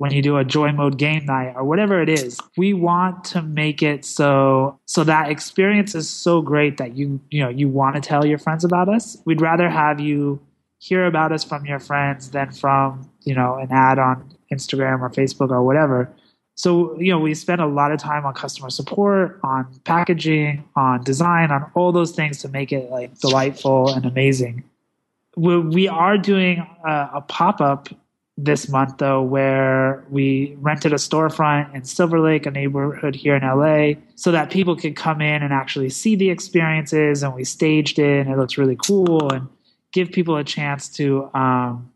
when 0.01 0.11
you 0.11 0.21
do 0.23 0.37
a 0.37 0.43
joy 0.43 0.71
mode 0.71 0.97
game 0.97 1.25
night 1.27 1.53
or 1.55 1.63
whatever 1.63 2.01
it 2.01 2.09
is 2.09 2.39
we 2.57 2.73
want 2.73 3.23
to 3.23 3.39
make 3.39 3.83
it 3.83 4.03
so 4.03 4.79
so 4.87 5.03
that 5.03 5.29
experience 5.29 5.93
is 5.93 6.09
so 6.09 6.41
great 6.41 6.77
that 6.77 6.97
you 6.97 7.19
you 7.29 7.39
know 7.39 7.49
you 7.49 7.69
want 7.69 7.93
to 7.93 8.01
tell 8.01 8.25
your 8.25 8.39
friends 8.39 8.63
about 8.63 8.89
us 8.89 9.17
we'd 9.25 9.39
rather 9.39 9.69
have 9.69 9.99
you 9.99 10.39
hear 10.81 11.05
about 11.05 11.31
us 11.31 11.43
from 11.43 11.63
your 11.63 11.77
friends 11.77 12.31
than 12.31 12.51
from 12.51 13.07
you 13.23 13.35
know 13.35 13.55
an 13.55 13.71
ad 13.71 13.99
on 13.99 14.33
Instagram 14.51 15.01
or 15.01 15.09
Facebook 15.09 15.51
or 15.51 15.63
whatever. 15.63 16.11
So 16.55 16.99
you 16.99 17.11
know 17.11 17.19
we 17.19 17.35
spend 17.35 17.61
a 17.61 17.67
lot 17.67 17.91
of 17.91 17.99
time 17.99 18.25
on 18.25 18.33
customer 18.33 18.71
support, 18.71 19.39
on 19.43 19.67
packaging, 19.85 20.67
on 20.75 21.03
design, 21.03 21.51
on 21.51 21.71
all 21.75 21.91
those 21.91 22.11
things 22.11 22.39
to 22.39 22.49
make 22.49 22.71
it 22.71 22.89
like 22.89 23.17
delightful 23.19 23.93
and 23.93 24.05
amazing. 24.05 24.63
We, 25.37 25.59
we 25.59 25.87
are 25.87 26.17
doing 26.17 26.67
a, 26.83 27.09
a 27.13 27.21
pop 27.21 27.61
up 27.61 27.89
this 28.37 28.67
month 28.67 28.97
though 28.97 29.21
where 29.21 30.03
we 30.09 30.57
rented 30.59 30.93
a 30.93 30.95
storefront 30.95 31.75
in 31.75 31.83
Silver 31.83 32.19
Lake, 32.19 32.47
a 32.47 32.51
neighborhood 32.51 33.15
here 33.15 33.35
in 33.35 33.43
LA, 33.43 34.01
so 34.15 34.31
that 34.31 34.49
people 34.49 34.75
could 34.75 34.95
come 34.95 35.21
in 35.21 35.43
and 35.43 35.53
actually 35.53 35.89
see 35.89 36.15
the 36.15 36.31
experiences 36.31 37.21
and 37.21 37.35
we 37.35 37.43
staged 37.43 37.99
it 37.99 38.25
and 38.25 38.33
it 38.33 38.37
looks 38.37 38.57
really 38.57 38.77
cool 38.83 39.31
and 39.31 39.47
give 39.91 40.11
people 40.11 40.37
a 40.37 40.43
chance 40.43 40.89
to 40.89 41.29
um, 41.33 41.91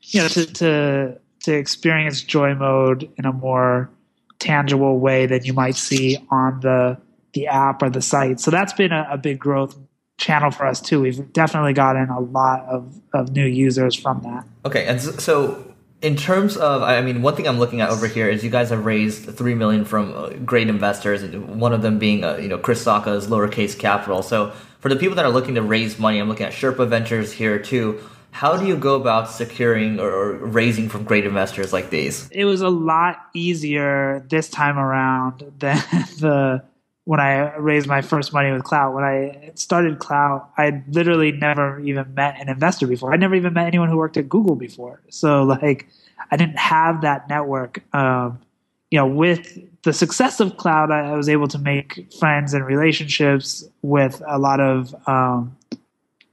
you 0.00 0.20
know 0.20 0.28
to, 0.28 0.46
to 0.46 1.18
to 1.40 1.52
experience 1.52 2.22
joy 2.22 2.54
mode 2.54 3.10
in 3.16 3.24
a 3.24 3.32
more 3.32 3.90
tangible 4.38 4.98
way 4.98 5.26
than 5.26 5.44
you 5.44 5.52
might 5.52 5.76
see 5.76 6.18
on 6.30 6.60
the 6.60 6.98
the 7.32 7.46
app 7.46 7.82
or 7.82 7.90
the 7.90 8.02
site. 8.02 8.40
So 8.40 8.50
that's 8.50 8.72
been 8.72 8.92
a, 8.92 9.06
a 9.10 9.18
big 9.18 9.38
growth 9.38 9.76
channel 10.18 10.50
for 10.50 10.66
us 10.66 10.80
too. 10.80 11.00
We've 11.02 11.32
definitely 11.32 11.74
gotten 11.74 12.08
a 12.08 12.20
lot 12.20 12.64
of, 12.64 13.00
of 13.12 13.32
new 13.32 13.44
users 13.44 13.94
from 13.94 14.22
that. 14.22 14.46
Okay, 14.64 14.86
and 14.86 15.00
so 15.00 15.74
in 16.02 16.16
terms 16.16 16.56
of, 16.56 16.82
I 16.82 17.00
mean, 17.00 17.22
one 17.22 17.34
thing 17.36 17.46
I'm 17.46 17.58
looking 17.58 17.80
at 17.80 17.90
over 17.90 18.06
here 18.06 18.28
is 18.28 18.44
you 18.44 18.50
guys 18.50 18.70
have 18.70 18.84
raised 18.84 19.36
three 19.36 19.54
million 19.54 19.84
from 19.84 20.14
uh, 20.14 20.30
great 20.44 20.68
investors, 20.68 21.22
one 21.34 21.72
of 21.72 21.82
them 21.82 21.98
being, 21.98 22.24
uh, 22.24 22.36
you 22.36 22.48
know, 22.48 22.58
Chris 22.58 22.82
Sacca's 22.82 23.28
lowercase 23.28 23.78
capital. 23.78 24.22
So 24.22 24.52
for 24.86 24.94
the 24.94 25.00
people 25.00 25.16
that 25.16 25.24
are 25.24 25.32
looking 25.32 25.56
to 25.56 25.62
raise 25.62 25.98
money, 25.98 26.20
I'm 26.20 26.28
looking 26.28 26.46
at 26.46 26.52
Sherpa 26.52 26.86
Ventures 26.86 27.32
here 27.32 27.58
too. 27.58 28.00
How 28.30 28.56
do 28.56 28.68
you 28.68 28.76
go 28.76 28.94
about 28.94 29.28
securing 29.28 29.98
or 29.98 30.34
raising 30.34 30.88
from 30.88 31.02
great 31.02 31.26
investors 31.26 31.72
like 31.72 31.90
these? 31.90 32.28
It 32.30 32.44
was 32.44 32.60
a 32.60 32.68
lot 32.68 33.16
easier 33.34 34.24
this 34.28 34.48
time 34.48 34.78
around 34.78 35.40
than 35.58 35.78
the 36.20 36.62
when 37.02 37.18
I 37.18 37.56
raised 37.56 37.88
my 37.88 38.00
first 38.00 38.32
money 38.32 38.52
with 38.52 38.62
Klout. 38.62 38.94
When 38.94 39.02
I 39.02 39.50
started 39.56 39.98
Klout, 39.98 40.46
I 40.56 40.84
literally 40.86 41.32
never 41.32 41.80
even 41.80 42.14
met 42.14 42.40
an 42.40 42.48
investor 42.48 42.86
before. 42.86 43.12
I 43.12 43.16
never 43.16 43.34
even 43.34 43.54
met 43.54 43.66
anyone 43.66 43.88
who 43.88 43.96
worked 43.96 44.16
at 44.16 44.28
Google 44.28 44.54
before. 44.54 45.00
So 45.08 45.42
like, 45.42 45.88
I 46.30 46.36
didn't 46.36 46.60
have 46.60 47.00
that 47.00 47.28
network. 47.28 47.82
Um, 47.92 48.38
you 48.90 48.98
know, 48.98 49.06
with 49.06 49.58
the 49.82 49.92
success 49.92 50.40
of 50.40 50.56
Klout, 50.56 50.90
I, 50.90 51.10
I, 51.10 51.16
was 51.16 51.28
able 51.28 51.48
to 51.48 51.58
make 51.58 52.12
friends 52.18 52.54
and 52.54 52.64
relationships 52.64 53.64
with 53.82 54.22
a 54.28 54.38
lot 54.38 54.60
of 54.60 54.94
um, 55.08 55.56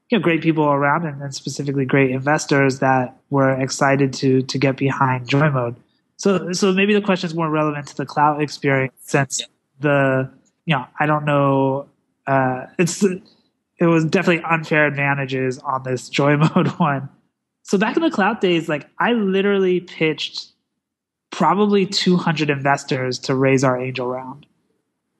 you 0.09 0.17
know 0.17 0.19
great 0.19 0.41
people 0.41 0.65
around, 0.65 1.05
and, 1.05 1.21
and, 1.21 1.33
specifically 1.33 1.85
great 1.85 2.11
investors 2.11 2.79
that 2.79 3.17
were 3.29 3.51
excited 3.59 4.13
to 4.13 4.41
to 4.43 4.57
get 4.57 4.77
behind 4.77 5.27
Joy 5.27 5.49
Mode. 5.49 5.75
So, 6.17 6.53
so 6.53 6.71
maybe 6.71 6.93
the 6.93 7.01
question 7.01 7.27
is 7.27 7.35
more 7.35 7.49
relevant 7.49 7.87
to 7.87 7.97
the 7.97 8.05
Klout 8.05 8.41
experience 8.41 8.93
since 9.01 9.39
yeah. 9.39 9.45
the 9.79 10.31
you 10.65 10.75
know, 10.75 10.85
I 10.99 11.05
don't 11.05 11.25
know. 11.25 11.87
Uh, 12.25 12.67
it's 12.77 13.03
it 13.03 13.85
was 13.85 14.05
definitely 14.05 14.43
unfair 14.43 14.85
advantages 14.85 15.59
on 15.59 15.83
this 15.83 16.09
joy 16.09 16.37
mode 16.55 16.67
one. 16.79 17.09
So 17.63 17.77
back 17.77 17.95
in 17.95 18.03
the 18.03 18.09
Klout 18.09 18.39
days, 18.39 18.69
like 18.69 18.89
I 18.99 19.13
literally 19.13 19.81
pitched 19.81 20.52
probably 21.33 21.87
200 21.87 22.51
investors 22.51 23.17
to 23.17 23.33
raise 23.33 23.63
our 23.63 23.81
angel 23.81 24.05
round. 24.05 24.45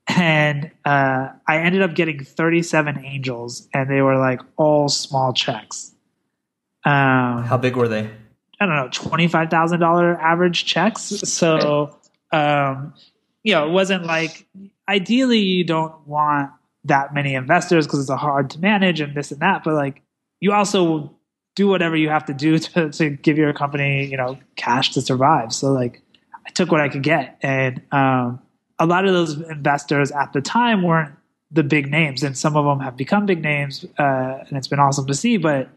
And 0.07 0.69
uh, 0.85 1.29
I 1.47 1.57
ended 1.57 1.81
up 1.81 1.95
getting 1.95 2.23
37 2.23 3.03
angels, 3.03 3.67
and 3.73 3.89
they 3.89 4.01
were 4.01 4.17
like 4.17 4.39
all 4.55 4.89
small 4.89 5.33
checks. 5.33 5.91
Um, 6.85 7.43
How 7.45 7.57
big 7.57 7.75
were 7.75 7.87
they? 7.87 8.11
I 8.59 8.65
don't 8.67 8.75
know, 8.75 8.89
$25,000 8.89 10.19
average 10.19 10.65
checks. 10.65 11.01
So, 11.01 11.97
um, 12.31 12.93
you 13.41 13.53
know, 13.53 13.67
it 13.67 13.71
wasn't 13.71 14.05
like 14.05 14.45
ideally 14.87 15.39
you 15.39 15.63
don't 15.63 16.07
want 16.07 16.51
that 16.83 17.13
many 17.13 17.33
investors 17.33 17.87
because 17.87 18.01
it's 18.01 18.09
a 18.09 18.17
hard 18.17 18.51
to 18.51 18.59
manage 18.59 19.01
and 19.01 19.15
this 19.15 19.31
and 19.31 19.41
that. 19.41 19.63
But 19.63 19.73
like 19.73 20.03
you 20.39 20.51
also 20.51 21.11
do 21.55 21.67
whatever 21.67 21.95
you 21.95 22.09
have 22.09 22.25
to 22.25 22.33
do 22.33 22.59
to, 22.59 22.91
to 22.91 23.09
give 23.09 23.39
your 23.39 23.51
company, 23.53 24.05
you 24.05 24.17
know, 24.17 24.37
cash 24.55 24.91
to 24.91 25.01
survive. 25.01 25.51
So 25.51 25.71
like 25.71 26.02
took 26.55 26.71
what 26.71 26.81
I 26.81 26.89
could 26.89 27.03
get. 27.03 27.37
And 27.41 27.81
um, 27.91 28.41
a 28.79 28.85
lot 28.85 29.05
of 29.05 29.13
those 29.13 29.39
investors 29.41 30.11
at 30.11 30.33
the 30.33 30.41
time 30.41 30.83
weren't 30.83 31.13
the 31.51 31.63
big 31.63 31.91
names 31.91 32.23
and 32.23 32.37
some 32.37 32.57
of 32.57 32.65
them 32.65 32.79
have 32.79 32.97
become 32.97 33.25
big 33.25 33.41
names 33.41 33.85
uh, 33.99 34.43
and 34.47 34.57
it's 34.57 34.67
been 34.67 34.79
awesome 34.79 35.05
to 35.07 35.13
see, 35.13 35.37
but 35.37 35.69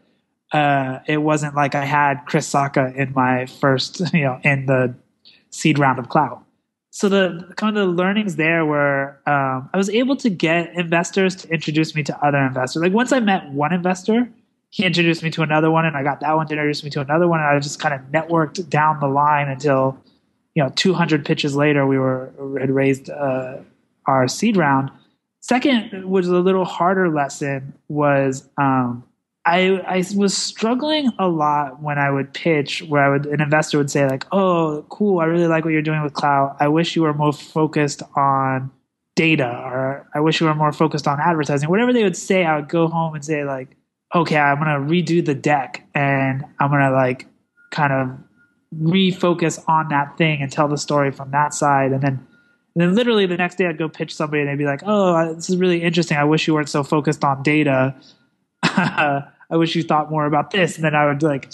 uh, 0.51 0.99
it 1.07 1.17
wasn't 1.17 1.53
like 1.55 1.75
I 1.75 1.85
had 1.85 2.25
Chris 2.25 2.51
Sacca 2.51 2.95
in 2.95 3.13
my 3.13 3.45
first, 3.45 4.01
you 4.13 4.23
know, 4.23 4.39
in 4.43 4.65
the 4.65 4.95
seed 5.51 5.77
round 5.77 5.99
of 5.99 6.07
Klout 6.07 6.41
so 6.97 7.09
the 7.09 7.53
kind 7.57 7.77
of 7.77 7.87
the 7.87 7.93
learnings 7.93 8.37
there 8.37 8.65
were 8.65 9.19
um, 9.27 9.69
I 9.71 9.77
was 9.77 9.87
able 9.87 10.15
to 10.15 10.31
get 10.31 10.73
investors 10.73 11.35
to 11.35 11.49
introduce 11.49 11.93
me 11.93 12.01
to 12.01 12.25
other 12.25 12.39
investors. 12.39 12.81
Like 12.81 12.91
once 12.91 13.11
I 13.11 13.19
met 13.19 13.51
one 13.51 13.71
investor, 13.71 14.27
he 14.71 14.83
introduced 14.83 15.21
me 15.21 15.29
to 15.29 15.43
another 15.43 15.69
one, 15.69 15.85
and 15.85 15.95
I 15.95 16.01
got 16.01 16.21
that 16.21 16.35
one 16.35 16.47
to 16.47 16.53
introduce 16.53 16.83
me 16.83 16.89
to 16.89 17.01
another 17.01 17.27
one, 17.27 17.39
and 17.39 17.49
I 17.49 17.59
just 17.59 17.79
kind 17.79 17.93
of 17.93 18.01
networked 18.11 18.67
down 18.67 18.99
the 18.99 19.05
line 19.05 19.47
until 19.47 19.95
you 20.57 20.63
know 20.63 20.71
200 20.75 21.23
pitches 21.23 21.55
later 21.55 21.85
we 21.85 21.99
were 21.99 22.31
had 22.59 22.71
raised 22.71 23.11
uh, 23.11 23.57
our 24.07 24.27
seed 24.27 24.57
round. 24.57 24.89
Second 25.39 26.09
was 26.09 26.27
a 26.27 26.39
little 26.39 26.65
harder 26.65 27.09
lesson 27.09 27.75
was 27.89 28.49
um, 28.57 29.03
I, 29.45 29.79
I 29.87 30.03
was 30.15 30.35
struggling 30.35 31.11
a 31.19 31.27
lot 31.27 31.83
when 31.83 31.99
I 31.99 32.09
would 32.09 32.33
pitch 32.33 32.81
where 32.87 33.03
I 33.03 33.09
would 33.09 33.27
an 33.27 33.39
investor 33.39 33.77
would 33.77 33.91
say 33.91 34.09
like, 34.09 34.25
"Oh, 34.31 34.83
cool, 34.89 35.19
I 35.19 35.25
really 35.25 35.45
like 35.45 35.63
what 35.63 35.73
you're 35.73 35.83
doing 35.83 36.01
with 36.01 36.13
Klout 36.13 36.57
I 36.59 36.69
wish 36.69 36.95
you 36.95 37.03
were 37.03 37.13
more 37.13 37.33
focused 37.33 38.01
on 38.15 38.71
data 39.13 39.47
or 39.47 40.09
I 40.15 40.21
wish 40.21 40.41
you 40.41 40.47
were 40.47 40.55
more 40.55 40.71
focused 40.71 41.07
on 41.07 41.19
advertising." 41.19 41.69
Whatever 41.69 41.93
they 41.93 42.03
would 42.03 42.17
say, 42.17 42.45
I 42.45 42.55
would 42.55 42.67
go 42.67 42.87
home 42.87 43.13
and 43.13 43.23
say 43.23 43.43
like, 43.43 43.77
"Okay, 44.15 44.37
I'm 44.37 44.57
to 44.57 44.91
redo 44.91 45.23
the 45.23 45.35
deck 45.35 45.87
and 45.93 46.43
I'm 46.59 46.71
to 46.71 46.89
like 46.89 47.27
kind 47.69 47.93
of 47.93 48.26
refocus 48.79 49.63
on 49.67 49.89
that 49.89 50.17
thing 50.17 50.41
and 50.41 50.51
tell 50.51 50.67
the 50.67 50.77
story 50.77 51.11
from 51.11 51.31
that 51.31 51.53
side." 51.53 51.91
And 51.91 52.01
then 52.01 52.27
and 52.75 52.81
then 52.81 52.95
literally 52.95 53.25
the 53.25 53.37
next 53.37 53.55
day 53.55 53.65
I'd 53.65 53.77
go 53.77 53.89
pitch 53.89 54.15
somebody 54.15 54.41
and 54.41 54.49
they'd 54.49 54.57
be 54.57 54.65
like, 54.65 54.81
"Oh, 54.85 55.33
this 55.33 55.49
is 55.49 55.57
really 55.57 55.81
interesting. 55.81 56.17
I 56.17 56.23
wish 56.23 56.47
you 56.47 56.53
weren't 56.53 56.69
so 56.69 56.83
focused 56.83 57.23
on 57.23 57.43
data." 57.43 57.95
I 59.49 59.55
wish 59.55 59.75
you 59.75 59.83
thought 59.83 60.11
more 60.11 60.25
about 60.25 60.51
this. 60.51 60.75
And 60.75 60.83
then 60.83 60.95
I 60.95 61.05
would 61.05 61.23
like, 61.23 61.51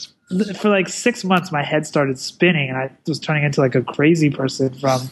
for 0.56 0.70
like 0.70 0.89
six 0.89 1.24
months, 1.24 1.51
my 1.51 1.63
head 1.63 1.86
started 1.86 2.18
spinning 2.18 2.70
and 2.70 2.77
I 2.77 2.92
was 3.08 3.20
turning 3.20 3.44
into 3.44 3.62
like 3.62 3.75
a 3.75 3.84
crazy 3.84 4.30
person 4.30 4.74
from 4.80 5.10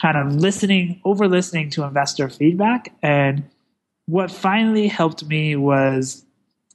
kind 0.00 0.16
of 0.16 0.36
listening, 0.36 1.00
over 1.04 1.28
listening 1.28 1.70
to 1.70 1.82
investor 1.82 2.28
feedback. 2.28 2.92
And 3.02 3.44
what 4.06 4.30
finally 4.30 4.88
helped 4.88 5.24
me 5.24 5.56
was 5.56 6.24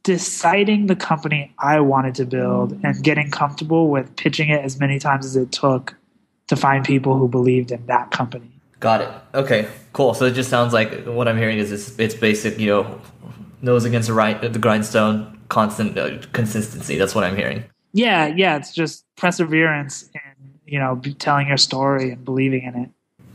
deciding 0.07 0.87
the 0.87 0.95
company 0.95 1.53
I 1.59 1.81
wanted 1.81 2.15
to 2.15 2.25
build 2.25 2.79
and 2.81 3.03
getting 3.03 3.29
comfortable 3.29 3.89
with 3.89 4.15
pitching 4.15 4.47
it 4.47 4.63
as 4.63 4.79
many 4.79 4.99
times 4.99 5.25
as 5.25 5.35
it 5.35 5.51
took 5.51 5.93
to 6.47 6.55
find 6.55 6.85
people 6.85 7.17
who 7.17 7.27
believed 7.27 7.73
in 7.73 7.85
that 7.87 8.11
company. 8.11 8.49
Got 8.79 9.01
it. 9.01 9.09
Okay, 9.33 9.67
cool. 9.91 10.13
So 10.13 10.23
it 10.23 10.31
just 10.31 10.49
sounds 10.49 10.71
like 10.71 11.03
what 11.03 11.27
I'm 11.27 11.37
hearing 11.37 11.57
is 11.57 11.73
it's, 11.73 11.99
it's 11.99 12.15
basic, 12.15 12.57
you 12.57 12.67
know, 12.67 13.01
nose 13.61 13.83
against 13.83 14.07
the 14.07 14.13
right, 14.13 14.41
the 14.41 14.57
grindstone, 14.57 15.37
constant 15.49 15.97
uh, 15.97 16.19
consistency. 16.31 16.97
That's 16.97 17.13
what 17.13 17.25
I'm 17.25 17.35
hearing. 17.35 17.65
Yeah, 17.91 18.27
yeah, 18.27 18.55
it's 18.55 18.73
just 18.73 19.03
perseverance 19.17 20.09
and 20.13 20.53
you 20.65 20.79
know 20.79 21.01
telling 21.19 21.47
your 21.47 21.57
story 21.57 22.11
and 22.11 22.23
believing 22.23 22.63
in 22.63 22.75
it. 22.75 22.89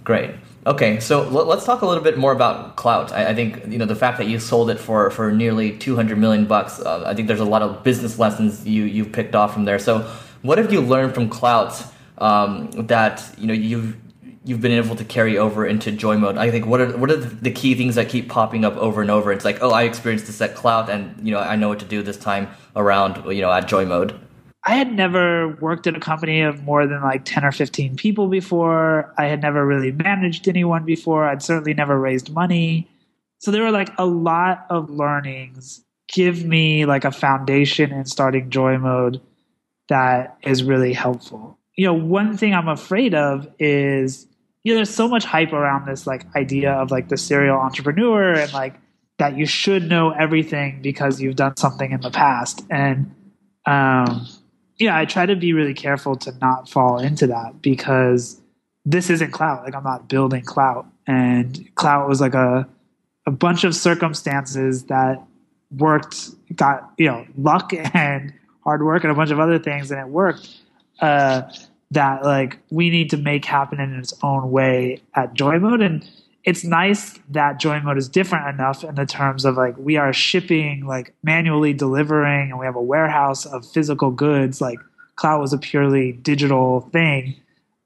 Great. 0.05 0.31
Okay, 0.65 1.01
so 1.01 1.23
let's 1.29 1.65
talk 1.65 1.83
a 1.83 1.87
little 1.87 2.05
bit 2.05 2.17
more 2.17 2.33
about 2.33 2.77
Klout. 2.77 3.11
I-, 3.11 3.31
I, 3.31 3.35
think 3.35 3.67
you 3.67 3.79
know 3.79 3.85
the 3.85 3.97
fact 3.97 4.19
that 4.19 4.29
you 4.29 4.39
sold 4.39 4.71
it 4.71 4.79
for 4.79 5.11
for 5.11 5.33
nearly 5.33 5.77
200 5.77 6.17
million 6.17 6.47
bucks. 6.47 6.79
Uh, 6.79 7.03
I 7.05 7.15
think 7.15 7.27
there's 7.27 7.41
a 7.41 7.45
lot 7.45 7.63
of 7.63 7.83
business 7.83 8.19
lessons 8.19 8.65
you 8.67 8.85
you've 8.85 9.13
picked 9.13 9.35
off 9.35 9.53
from 9.53 9.65
there. 9.65 9.81
So, 9.81 10.01
what 10.43 10.59
have 10.59 10.73
you 10.73 10.81
learned 10.81 11.15
from 11.15 11.29
Klout 11.31 11.93
um, 12.19 12.71
that 12.73 13.29
you 13.37 13.47
know 13.49 13.55
you've 13.55 13.97
you've 14.45 14.61
been 14.61 14.73
able 14.73 14.97
to 14.97 15.05
carry 15.05 15.39
over 15.39 15.65
into 15.65 15.93
joy 15.93 16.17
mode 16.17 16.37
i 16.37 16.51
think 16.51 16.67
what 16.67 16.81
are 16.81 16.97
what 16.97 17.11
are 17.11 17.17
the 17.17 17.51
key 17.51 17.77
things 17.77 17.95
that 17.95 18.09
keep 18.09 18.29
popping 18.29 18.65
up 18.65 18.77
over 18.77 19.01
and 19.01 19.11
over 19.11 19.33
it's 19.33 19.45
like 19.45 19.59
oh 19.63 19.71
i 19.71 19.85
experienced 19.85 20.27
this 20.27 20.41
at 20.41 20.57
Klout, 20.57 20.89
and 20.89 21.25
you 21.25 21.33
know 21.33 21.39
i 21.39 21.55
know 21.55 21.69
what 21.69 21.79
to 21.79 21.85
do 21.85 22.03
this 22.03 22.17
time 22.17 22.49
around 22.75 23.25
you 23.33 23.41
know 23.41 23.53
at 23.53 23.69
joy 23.69 23.87
mode 23.87 24.19
i 24.65 24.75
had 24.75 24.93
never 24.93 25.57
worked 25.61 25.87
at 25.87 25.97
a 25.97 26.01
company 26.01 26.41
of 26.41 26.63
more 26.63 26.87
than 26.87 27.03
like 27.03 27.25
10 27.25 27.45
or 27.45 27.53
15 27.53 27.97
people 27.97 28.29
before. 28.29 29.13
I 29.19 29.27
had 29.27 29.43
never 29.43 29.67
really 29.67 29.93
managed 29.93 30.49
anyone 30.49 30.85
before. 30.85 31.29
I'd 31.29 31.43
certainly 31.43 31.75
never 31.75 31.99
raised 31.99 32.33
money. 32.33 32.89
So 33.39 33.51
there 33.51 33.63
were 33.63 33.73
like 33.73 33.91
a 33.99 34.07
lot 34.07 34.67
of 34.71 34.89
learnings. 34.89 35.85
Give 36.09 36.45
me 36.45 36.85
like 36.85 37.05
a 37.05 37.11
foundation 37.11 37.91
in 37.93 38.05
starting 38.05 38.51
joy 38.51 38.79
mode 38.79 39.21
that 39.89 40.37
is 40.43 40.63
really 40.63 40.93
helpful. 40.93 41.59
You 41.77 41.87
know 41.87 41.95
one 41.95 42.37
thing 42.37 42.55
i'm 42.55 42.69
afraid 42.69 43.15
of 43.15 43.49
is 43.59 44.27
you 44.65 44.73
know, 44.73 44.77
there's 44.77 44.95
so 44.95 45.09
much 45.09 45.25
hype 45.25 45.53
around 45.53 45.87
this 45.87 46.07
like 46.07 46.25
idea 46.37 46.73
of 46.73 46.91
like 46.91 47.09
the 47.09 47.17
serial 47.17 47.59
entrepreneur 47.59 48.33
and 48.33 48.53
like 48.53 48.75
that 49.19 49.37
you 49.37 49.47
should 49.47 49.89
know 49.89 50.11
everything 50.11 50.81
because 50.83 51.21
you've 51.21 51.37
done 51.37 51.57
something 51.57 51.93
in 51.93 52.01
the 52.01 52.11
past. 52.11 52.65
And 52.71 53.15
um, 53.67 54.27
yeah, 54.79 54.97
I 54.97 55.05
try 55.05 55.27
to 55.27 55.37
be 55.37 55.53
really 55.53 55.75
careful 55.75 56.17
to 56.17 56.33
not 56.41 56.69
fall 56.69 56.99
into 56.99 57.27
that 57.29 57.63
because 57.63 58.41
this 58.85 59.11
isn't 59.11 59.33
Klout. 59.33 59.65
Like 59.65 59.75
I'm 59.75 59.85
not 59.85 60.09
building 60.09 60.45
Klout, 60.45 60.87
and 61.07 61.69
Klout 61.75 62.09
was 62.09 62.21
like 62.21 62.35
a 62.35 62.69
a 63.27 63.31
bunch 63.31 63.65
of 63.65 63.75
circumstances 63.75 64.85
that 64.85 65.23
worked, 65.77 66.31
got 66.57 66.93
you 66.99 67.07
know 67.07 67.27
luck 67.37 67.73
and 67.95 68.33
hard 68.65 68.85
work 68.85 69.05
and 69.05 69.13
a 69.13 69.15
bunch 69.15 69.31
of 69.31 69.41
other 69.41 69.59
things, 69.59 69.91
and 69.91 70.01
it 70.01 70.09
worked. 70.09 70.49
Uh, 71.01 71.43
that 71.91 72.25
like 72.25 72.59
we 72.71 72.89
need 72.89 73.11
to 73.11 73.19
make 73.19 73.45
happen 73.45 73.79
in 73.79 73.95
its 73.99 74.15
own 74.23 74.51
way 74.51 75.01
at 75.15 75.35
joy 75.35 75.59
mode 75.59 75.83
and 75.83 76.09
it's 76.45 76.65
nice 76.65 77.19
that 77.31 77.61
joy 77.61 77.81
mode 77.81 77.99
is 77.99 78.09
different 78.09 78.49
enough 78.49 78.83
in 78.83 78.95
the 78.95 79.07
terms 79.07 79.45
of 79.45 79.57
like 79.57 79.77
we 79.79 79.97
are 79.97 80.13
shipping 80.13 80.87
like 80.87 81.15
manually 81.23 81.73
delivering 81.73 82.51
and 82.51 82.59
we 82.59 82.67
have 82.67 82.77
a 82.77 82.83
warehouse 82.83 83.47
of 83.47 83.65
physical 83.71 84.11
goods 84.11 84.61
like 84.61 84.79
Klout 85.17 85.41
was 85.41 85.53
a 85.53 85.59
purely 85.59 86.13
digital 86.13 86.81
thing 86.93 87.37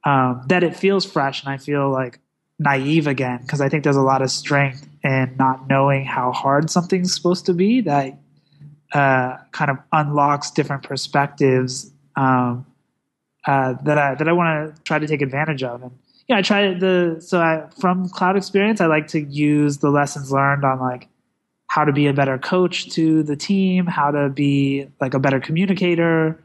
um, 0.04 0.42
that 0.46 0.62
it 0.62 0.76
feels 0.76 1.04
fresh 1.04 1.42
and 1.42 1.52
i 1.52 1.56
feel 1.56 1.90
like 1.90 2.18
naive 2.58 3.06
again 3.06 3.40
because 3.42 3.60
I 3.60 3.68
think 3.68 3.84
there's 3.84 3.96
a 3.96 4.02
lot 4.02 4.22
of 4.22 4.30
strength 4.30 4.88
in 5.04 5.34
not 5.38 5.68
knowing 5.68 6.04
how 6.04 6.32
hard 6.32 6.70
something's 6.70 7.14
supposed 7.14 7.46
to 7.46 7.54
be 7.54 7.82
that 7.82 8.18
uh, 8.92 9.36
kind 9.52 9.70
of 9.70 9.78
unlocks 9.92 10.50
different 10.50 10.82
perspectives 10.82 11.90
um, 12.16 12.64
uh, 13.46 13.74
that 13.84 13.98
I 13.98 14.14
that 14.14 14.28
I 14.28 14.32
want 14.32 14.74
to 14.74 14.82
try 14.82 14.98
to 14.98 15.06
take 15.06 15.22
advantage 15.22 15.62
of. 15.62 15.82
And 15.82 15.92
yeah, 16.28 16.38
I 16.38 16.42
try 16.42 16.74
the 16.74 17.18
so 17.20 17.40
I 17.40 17.68
from 17.80 18.08
Klout 18.08 18.36
experience, 18.36 18.80
I 18.80 18.86
like 18.86 19.08
to 19.08 19.20
use 19.20 19.78
the 19.78 19.90
lessons 19.90 20.32
learned 20.32 20.64
on 20.64 20.80
like 20.80 21.08
how 21.68 21.84
to 21.84 21.92
be 21.92 22.06
a 22.06 22.12
better 22.12 22.38
coach 22.38 22.90
to 22.90 23.22
the 23.22 23.36
team, 23.36 23.86
how 23.86 24.10
to 24.10 24.28
be 24.28 24.88
like 25.00 25.14
a 25.14 25.18
better 25.18 25.40
communicator, 25.40 26.38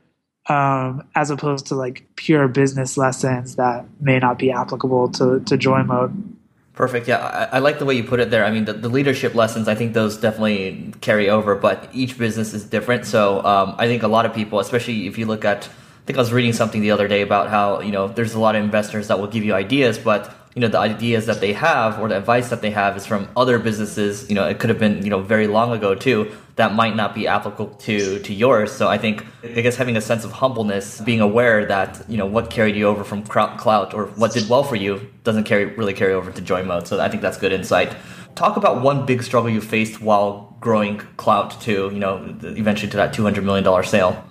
um, 0.50 1.08
as 1.16 1.30
opposed 1.30 1.68
to 1.68 1.76
like 1.76 2.06
pure 2.16 2.48
business 2.48 2.98
lessons 2.98 3.56
that 3.56 3.86
may 4.00 4.20
not 4.20 4.38
be 4.40 4.52
applicable 4.52 5.10
to, 5.10 5.40
to 5.42 5.58
joy 5.58 5.84
mode. 5.84 6.36
Perfect. 6.74 7.08
Yeah, 7.08 7.18
I, 7.20 7.58
I, 7.58 7.60
like 7.60 7.80
the 7.80 7.86
way 7.86 7.94
you 7.94 8.04
put 8.04 8.20
it 8.20 8.32
there. 8.32 8.44
I 8.44 8.52
mean, 8.52 8.66
the, 8.66 8.74
the, 8.74 8.90
leadership 8.90 9.36
lessons, 9.36 9.68
I 9.68 9.76
think 9.76 9.94
those 9.94 10.18
definitely 10.18 10.94
carry 11.02 11.30
over, 11.30 11.54
but 11.54 11.90
each 11.94 12.18
business 12.18 12.54
is 12.54 12.64
different. 12.64 13.06
So 13.06 13.44
um, 13.46 13.76
I 13.78 13.88
think 13.88 14.04
a 14.04 14.08
lot 14.08 14.26
of 14.26 14.34
people, 14.34 14.60
especially 14.60 15.06
if 15.06 15.18
you 15.18 15.26
look 15.26 15.46
at, 15.46 15.70
I 16.02 16.06
think 16.06 16.18
I 16.18 16.22
was 16.22 16.34
reading 16.34 16.54
something 16.54 16.82
the 16.82 16.92
other 16.92 17.08
day 17.08 17.22
about 17.22 17.50
how, 17.50 17.82
you 17.82 17.92
know, 17.92 18.08
there's 18.08 18.34
a 18.34 18.40
lot 18.40 18.56
of 18.56 18.64
investors 18.64 19.08
that 19.08 19.20
will 19.20 19.28
give 19.28 19.44
you 19.44 19.54
ideas, 19.54 20.00
but 20.00 20.36
you 20.56 20.60
know 20.62 20.68
the 20.68 20.80
ideas 20.80 21.26
that 21.28 21.40
they 21.40 21.54
have 21.54 22.00
or 22.00 22.10
the 22.10 22.18
advice 22.18 22.50
that 22.50 22.62
they 22.62 22.72
have 22.72 22.98
is 22.98 23.06
from 23.06 23.30
other 23.38 23.58
businesses. 23.58 24.28
You 24.30 24.36
know 24.36 24.48
it 24.48 24.60
could 24.60 24.70
have 24.70 24.80
been 24.80 25.04
you 25.04 25.10
know 25.10 25.22
very 25.22 25.48
long 25.48 25.72
ago 25.72 25.96
too 25.96 26.32
that 26.56 26.74
might 26.74 26.96
not 26.96 27.16
be 27.16 27.28
applicable 27.28 27.76
to 27.76 28.20
to 28.20 28.34
yours. 28.34 28.72
So 28.72 28.88
i 28.88 28.98
think 28.98 29.26
i 29.44 29.62
guess 29.62 29.78
having 29.78 29.96
a 29.96 30.02
sense 30.02 30.24
of 30.26 30.32
humbleness 30.32 31.00
being 31.02 31.22
aware 31.22 31.66
that 31.66 32.04
you 32.10 32.18
know 32.18 32.26
what 32.26 32.50
carried 32.50 32.76
you 32.76 32.88
over 32.88 33.04
from 33.04 33.24
Klout 33.24 33.94
or 33.94 34.08
what 34.08 34.34
did 34.34 34.50
well 34.50 34.64
for 34.64 34.76
you 34.76 35.10
doesn't 35.24 35.46
carry 35.46 35.66
really 35.66 35.94
carry 35.94 36.14
over 36.14 36.32
to 36.32 36.42
joy 36.42 36.64
mode. 36.64 36.88
So 36.88 37.00
i 37.00 37.08
think 37.10 37.22
that's 37.22 37.38
good 37.38 37.54
insight. 37.54 37.96
Talk 38.36 38.58
about 38.58 38.82
one 38.82 39.06
big 39.06 39.24
struggle 39.24 39.50
you 39.50 39.62
faced 39.62 40.02
while 40.02 40.56
growing 40.60 40.98
Klout 41.18 41.62
to 41.62 41.72
you 41.94 42.00
know 42.00 42.36
eventually 42.42 42.92
to 42.92 42.98
that 42.98 43.14
200 43.14 43.44
million 43.46 43.64
dollar 43.64 43.84
sale 43.84 44.22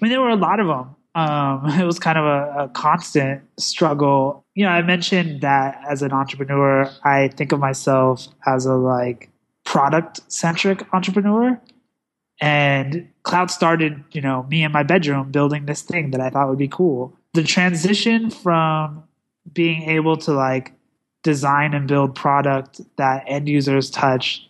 i 0.00 0.04
mean 0.04 0.10
there 0.10 0.20
were 0.20 0.30
a 0.30 0.36
lot 0.36 0.60
of 0.60 0.66
them 0.66 0.94
um, 1.18 1.66
it 1.80 1.84
was 1.84 1.98
kind 1.98 2.16
of 2.16 2.24
a, 2.24 2.64
a, 2.64 2.68
constant 2.68 3.42
struggle. 3.58 4.44
You 4.54 4.64
know, 4.64 4.70
I 4.70 4.82
mentioned 4.82 5.40
that 5.40 5.80
as 5.88 6.02
an 6.02 6.12
entrepreneur, 6.12 6.90
I 7.04 7.28
think 7.28 7.52
of 7.52 7.58
myself 7.58 8.28
as 8.46 8.66
a 8.66 8.74
like 8.74 9.30
product 9.64 10.20
centric 10.30 10.82
entrepreneur. 10.94 11.60
And 12.40 13.08
Klout 13.24 13.50
started, 13.50 14.04
you 14.12 14.20
know, 14.20 14.44
me 14.44 14.62
in 14.62 14.70
my 14.70 14.84
bedroom 14.84 15.32
building 15.32 15.66
this 15.66 15.82
thing 15.82 16.12
that 16.12 16.20
I 16.20 16.30
thought 16.30 16.48
would 16.48 16.58
be 16.58 16.68
cool. 16.68 17.16
The 17.34 17.42
transition 17.42 18.30
from 18.30 19.02
being 19.52 19.82
able 19.90 20.16
to 20.18 20.32
like 20.32 20.72
design 21.24 21.74
and 21.74 21.88
build 21.88 22.14
product 22.14 22.80
that 22.96 23.24
end 23.26 23.48
users 23.48 23.90
touch 23.90 24.47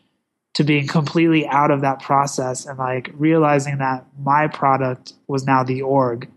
to 0.55 0.65
being 0.65 0.87
completely 0.87 1.47
out 1.47 1.71
of 1.71 1.83
that 1.83 2.01
process 2.01 2.67
and 2.67 2.79
like 2.79 3.11
realizing 3.15 3.79
that 3.79 4.05
my 4.19 4.49
product 4.49 5.13
was 5.29 5.45
now 5.45 5.63
the 5.63 5.83
org 5.83 6.29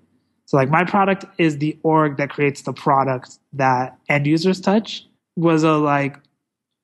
so 0.51 0.58
like 0.58 0.70
my 0.70 0.84
product 0.84 1.24
is 1.38 1.60
the 1.60 1.77
org 1.82 2.18
that 2.18 2.30
creates 2.30 2.63
the 2.63 2.74
product 2.74 3.39
that 3.53 3.98
end 4.10 4.27
users 4.27 4.60
touch 4.60 5.08
was 5.38 5.63
a 5.63 5.77
like, 5.77 6.18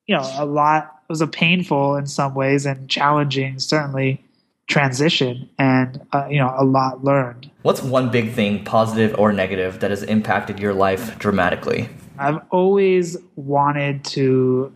you 0.06 0.16
know, 0.16 0.26
a 0.38 0.46
lot 0.46 1.02
was 1.10 1.20
a 1.20 1.26
painful 1.26 1.96
in 1.96 2.06
some 2.06 2.34
ways 2.34 2.64
and 2.64 2.88
challenging 2.88 3.58
certainly 3.58 4.24
transition 4.68 5.50
and 5.58 6.00
uh, 6.14 6.26
you 6.30 6.38
know 6.38 6.54
a 6.56 6.64
lot 6.64 7.04
learned. 7.04 7.50
What's 7.60 7.82
one 7.82 8.10
big 8.10 8.32
thing, 8.32 8.64
positive 8.64 9.14
or 9.18 9.34
negative, 9.34 9.80
that 9.80 9.90
has 9.90 10.02
impacted 10.02 10.58
your 10.58 10.72
life 10.72 11.18
dramatically? 11.18 11.90
I've 12.18 12.40
always 12.48 13.18
wanted 13.36 14.02
to 14.06 14.72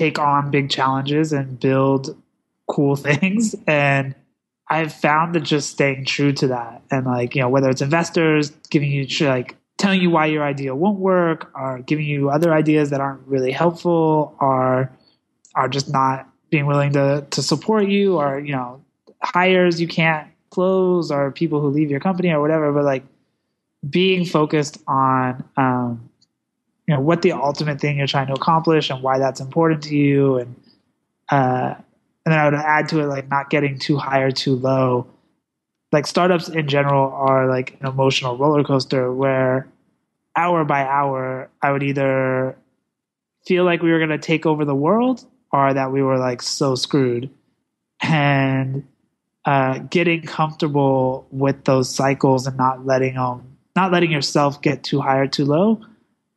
take 0.00 0.18
on 0.18 0.50
big 0.50 0.70
challenges 0.70 1.30
and 1.32 1.60
build 1.60 2.16
cool 2.66 2.96
things. 3.08 3.54
And 3.66 4.14
I've 4.68 4.92
found 4.92 5.34
that 5.34 5.40
just 5.40 5.70
staying 5.70 6.06
true 6.06 6.32
to 6.34 6.48
that 6.48 6.82
and 6.90 7.04
like, 7.04 7.34
you 7.34 7.42
know, 7.42 7.48
whether 7.48 7.68
it's 7.68 7.82
investors 7.82 8.50
giving 8.70 8.90
you 8.90 9.06
like 9.26 9.56
telling 9.76 10.00
you 10.00 10.10
why 10.10 10.26
your 10.26 10.44
idea 10.44 10.74
won't 10.74 10.98
work 10.98 11.50
or 11.54 11.80
giving 11.80 12.06
you 12.06 12.30
other 12.30 12.54
ideas 12.54 12.90
that 12.90 13.00
aren't 13.00 13.26
really 13.26 13.50
helpful 13.50 14.36
or 14.40 14.90
are 15.54 15.68
just 15.68 15.90
not 15.90 16.28
being 16.50 16.66
willing 16.66 16.92
to 16.92 17.26
to 17.30 17.42
support 17.42 17.88
you 17.88 18.16
or, 18.18 18.38
you 18.38 18.52
know, 18.52 18.82
hires 19.22 19.80
you 19.80 19.88
can't 19.88 20.28
close 20.50 21.10
or 21.10 21.30
people 21.32 21.60
who 21.60 21.68
leave 21.68 21.90
your 21.90 22.00
company 22.00 22.30
or 22.30 22.40
whatever, 22.40 22.72
but 22.72 22.84
like 22.84 23.04
being 23.88 24.24
focused 24.24 24.78
on 24.86 25.44
um, 25.56 26.09
you 26.90 26.96
know 26.96 27.02
what 27.02 27.22
the 27.22 27.30
ultimate 27.30 27.80
thing 27.80 27.98
you're 27.98 28.08
trying 28.08 28.26
to 28.26 28.32
accomplish 28.32 28.90
and 28.90 29.00
why 29.00 29.16
that's 29.16 29.38
important 29.38 29.84
to 29.84 29.96
you 29.96 30.38
and 30.38 30.56
uh, 31.28 31.74
and 32.26 32.32
then 32.32 32.38
I 32.40 32.44
would 32.46 32.54
add 32.54 32.88
to 32.88 32.98
it 32.98 33.06
like 33.06 33.28
not 33.28 33.48
getting 33.48 33.78
too 33.78 33.96
high 33.96 34.22
or 34.22 34.32
too 34.32 34.56
low. 34.56 35.06
Like 35.92 36.08
startups 36.08 36.48
in 36.48 36.66
general 36.66 37.12
are 37.12 37.48
like 37.48 37.76
an 37.80 37.86
emotional 37.86 38.36
roller 38.36 38.64
coaster 38.64 39.12
where 39.12 39.68
hour 40.34 40.64
by 40.64 40.82
hour 40.82 41.48
I 41.62 41.70
would 41.70 41.84
either 41.84 42.56
feel 43.46 43.62
like 43.62 43.82
we 43.82 43.92
were 43.92 43.98
going 43.98 44.10
to 44.10 44.18
take 44.18 44.44
over 44.44 44.64
the 44.64 44.74
world 44.74 45.24
or 45.52 45.72
that 45.72 45.92
we 45.92 46.02
were 46.02 46.18
like 46.18 46.42
so 46.42 46.74
screwed. 46.74 47.30
And 48.02 48.84
uh, 49.44 49.78
getting 49.78 50.22
comfortable 50.22 51.28
with 51.30 51.62
those 51.66 51.88
cycles 51.94 52.48
and 52.48 52.56
not 52.56 52.84
letting 52.84 53.14
them, 53.14 53.58
not 53.76 53.92
letting 53.92 54.10
yourself 54.10 54.60
get 54.60 54.82
too 54.82 55.00
high 55.00 55.18
or 55.18 55.28
too 55.28 55.44
low, 55.44 55.80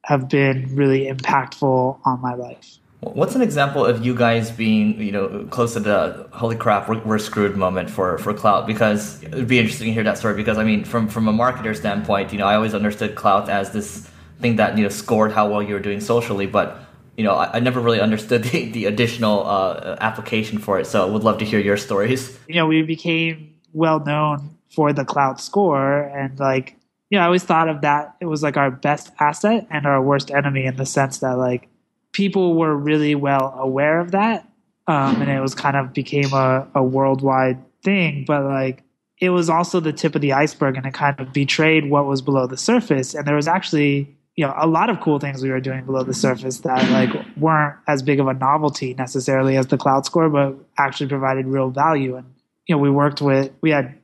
have 0.03 0.29
been 0.29 0.75
really 0.75 1.05
impactful 1.05 1.99
on 2.03 2.21
my 2.21 2.33
life. 2.33 2.77
What's 3.01 3.35
an 3.35 3.41
example 3.41 3.85
of 3.85 4.05
you 4.05 4.15
guys 4.15 4.49
being, 4.49 4.99
you 4.99 5.11
know, 5.11 5.45
close 5.49 5.73
to 5.73 5.81
the 5.81 6.27
holy 6.31 6.55
crap, 6.55 6.87
we're, 6.87 6.99
we're, 7.03 7.19
screwed 7.19 7.57
moment 7.57 7.89
for 7.89 8.17
for 8.17 8.33
Klout? 8.33 8.65
Because 8.65 9.21
it 9.23 9.33
would 9.33 9.47
be 9.47 9.59
interesting 9.59 9.87
to 9.87 9.93
hear 9.93 10.03
that 10.03 10.17
story. 10.17 10.35
Because 10.35 10.57
I 10.57 10.63
mean, 10.63 10.85
from 10.85 11.09
from 11.09 11.27
a 11.27 11.33
marketer 11.33 11.75
standpoint, 11.75 12.31
you 12.31 12.39
know, 12.39 12.47
I 12.47 12.55
always 12.55 12.73
understood 12.73 13.15
Klout 13.15 13.49
as 13.49 13.71
this 13.71 14.09
thing 14.39 14.55
that 14.55 14.77
you 14.77 14.83
know 14.83 14.89
scored 14.89 15.33
how 15.33 15.49
well 15.49 15.61
you 15.61 15.73
were 15.73 15.81
doing 15.81 15.99
socially, 15.99 16.47
but 16.47 16.79
you 17.17 17.23
know, 17.25 17.35
I, 17.35 17.57
I 17.57 17.59
never 17.59 17.81
really 17.81 17.99
understood 17.99 18.43
the, 18.51 18.71
the 18.71 18.85
additional 18.85 19.45
uh, 19.45 19.97
application 19.99 20.57
for 20.57 20.79
it. 20.79 20.87
So, 20.87 21.05
I 21.05 21.09
would 21.11 21.23
love 21.23 21.39
to 21.39 21.45
hear 21.45 21.59
your 21.59 21.77
stories. 21.77 22.37
You 22.47 22.55
know, 22.55 22.67
we 22.67 22.81
became 22.83 23.53
well 23.73 23.99
known 23.99 24.57
for 24.69 24.93
the 24.93 25.03
Klout 25.03 25.41
score, 25.41 26.03
and 26.15 26.39
like, 26.39 26.77
you 27.13 27.19
know, 27.19 27.26
I 27.26 27.28
always 27.28 27.43
thought 27.43 27.69
of 27.69 27.82
that 27.82 28.15
it 28.21 28.26
was 28.26 28.41
like 28.41 28.58
our 28.58 28.71
best 28.71 29.12
asset 29.19 29.67
and 29.69 29.86
our 29.86 30.02
worst 30.02 30.32
enemy 30.32 30.65
in 30.65 30.78
the 30.78 30.86
sense 30.88 31.19
that 31.19 31.38
like 31.38 31.69
people 32.12 32.56
were 32.56 32.76
really 32.76 33.13
well 33.13 33.54
aware 33.56 33.99
of 33.99 34.10
that. 34.13 34.49
Um, 34.88 35.21
and 35.21 35.30
it 35.30 35.39
was 35.39 35.54
kind 35.54 35.78
of 35.78 35.93
became 35.93 36.34
a, 36.34 36.67
a 36.73 36.82
worldwide 36.82 37.60
thing, 37.84 38.26
but 38.26 38.43
like 38.45 38.82
it 39.21 39.30
was 39.30 39.47
also 39.47 39.80
the 39.80 39.93
tip 39.93 40.15
of 40.15 40.21
the 40.21 40.34
iceberg 40.34 40.76
and 40.76 40.88
it 40.88 40.95
kind 40.95 41.19
of 41.19 41.32
betrayed 41.32 41.88
what 41.88 42.08
was 42.08 42.23
below 42.23 42.47
the 42.47 42.58
surface. 42.58 43.13
And 43.13 43.28
there 43.28 43.36
was 43.36 43.47
actually, 43.47 44.17
you 44.36 44.47
know, 44.47 44.54
a 44.58 44.65
lot 44.65 44.89
of 44.89 44.99
cool 44.99 45.19
things 45.19 45.43
we 45.43 45.52
were 45.52 45.62
doing 45.62 45.86
below 45.86 46.02
the 46.02 46.15
surface 46.15 46.62
that 46.62 46.89
like 46.89 47.12
weren't 47.38 47.76
as 47.88 48.02
big 48.02 48.19
of 48.19 48.26
a 48.26 48.34
novelty 48.34 48.95
necessarily 48.95 49.56
as 49.56 49.67
the 49.67 49.78
Klout 49.78 50.06
score, 50.06 50.32
but 50.32 50.56
actually 50.80 51.10
provided 51.10 51.45
real 51.45 51.69
value. 51.69 52.15
And, 52.15 52.34
you 52.65 52.73
know, 52.73 52.82
we 52.82 52.89
worked 52.89 53.21
with, 53.21 53.52
we 53.62 53.69
had 53.69 53.99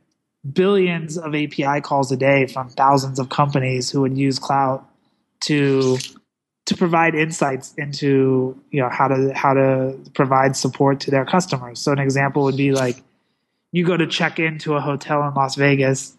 billions 0.54 1.18
of 1.18 1.36
API 1.36 1.82
calls 1.82 2.12
a 2.12 2.18
day 2.18 2.48
from 2.48 2.70
thousands 2.70 3.20
of 3.20 3.30
companies 3.30 3.90
who 3.90 4.02
would 4.02 4.18
use 4.18 4.40
Klout 4.40 4.84
to 5.42 5.98
to 6.66 6.78
provide 6.78 7.16
insights 7.16 7.74
into 7.78 8.60
you 8.72 8.82
know 8.82 8.90
how 8.90 9.08
to 9.08 9.34
how 9.34 9.54
to 9.54 9.98
provide 10.14 10.56
support 10.56 11.00
to 11.02 11.12
their 11.12 11.26
customers. 11.26 11.80
So 11.80 11.92
an 11.92 12.00
example 12.00 12.44
would 12.44 12.58
be 12.58 12.72
like 12.72 13.02
you 13.72 13.86
go 13.86 13.98
to 13.98 14.08
check 14.08 14.40
into 14.40 14.76
a 14.76 14.82
hotel 14.82 15.28
in 15.28 15.34
Las 15.34 15.56
Vegas, 15.56 16.16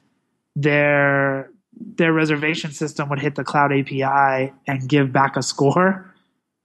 their 0.57 1.51
their 1.73 2.13
reservation 2.13 2.73
system 2.73 3.09
would 3.09 3.21
hit 3.21 3.37
the 3.37 3.45
Klout 3.45 3.73
API 3.79 4.53
and 4.67 4.89
give 4.89 5.13
back 5.13 5.37
a 5.37 5.43
score. 5.43 6.07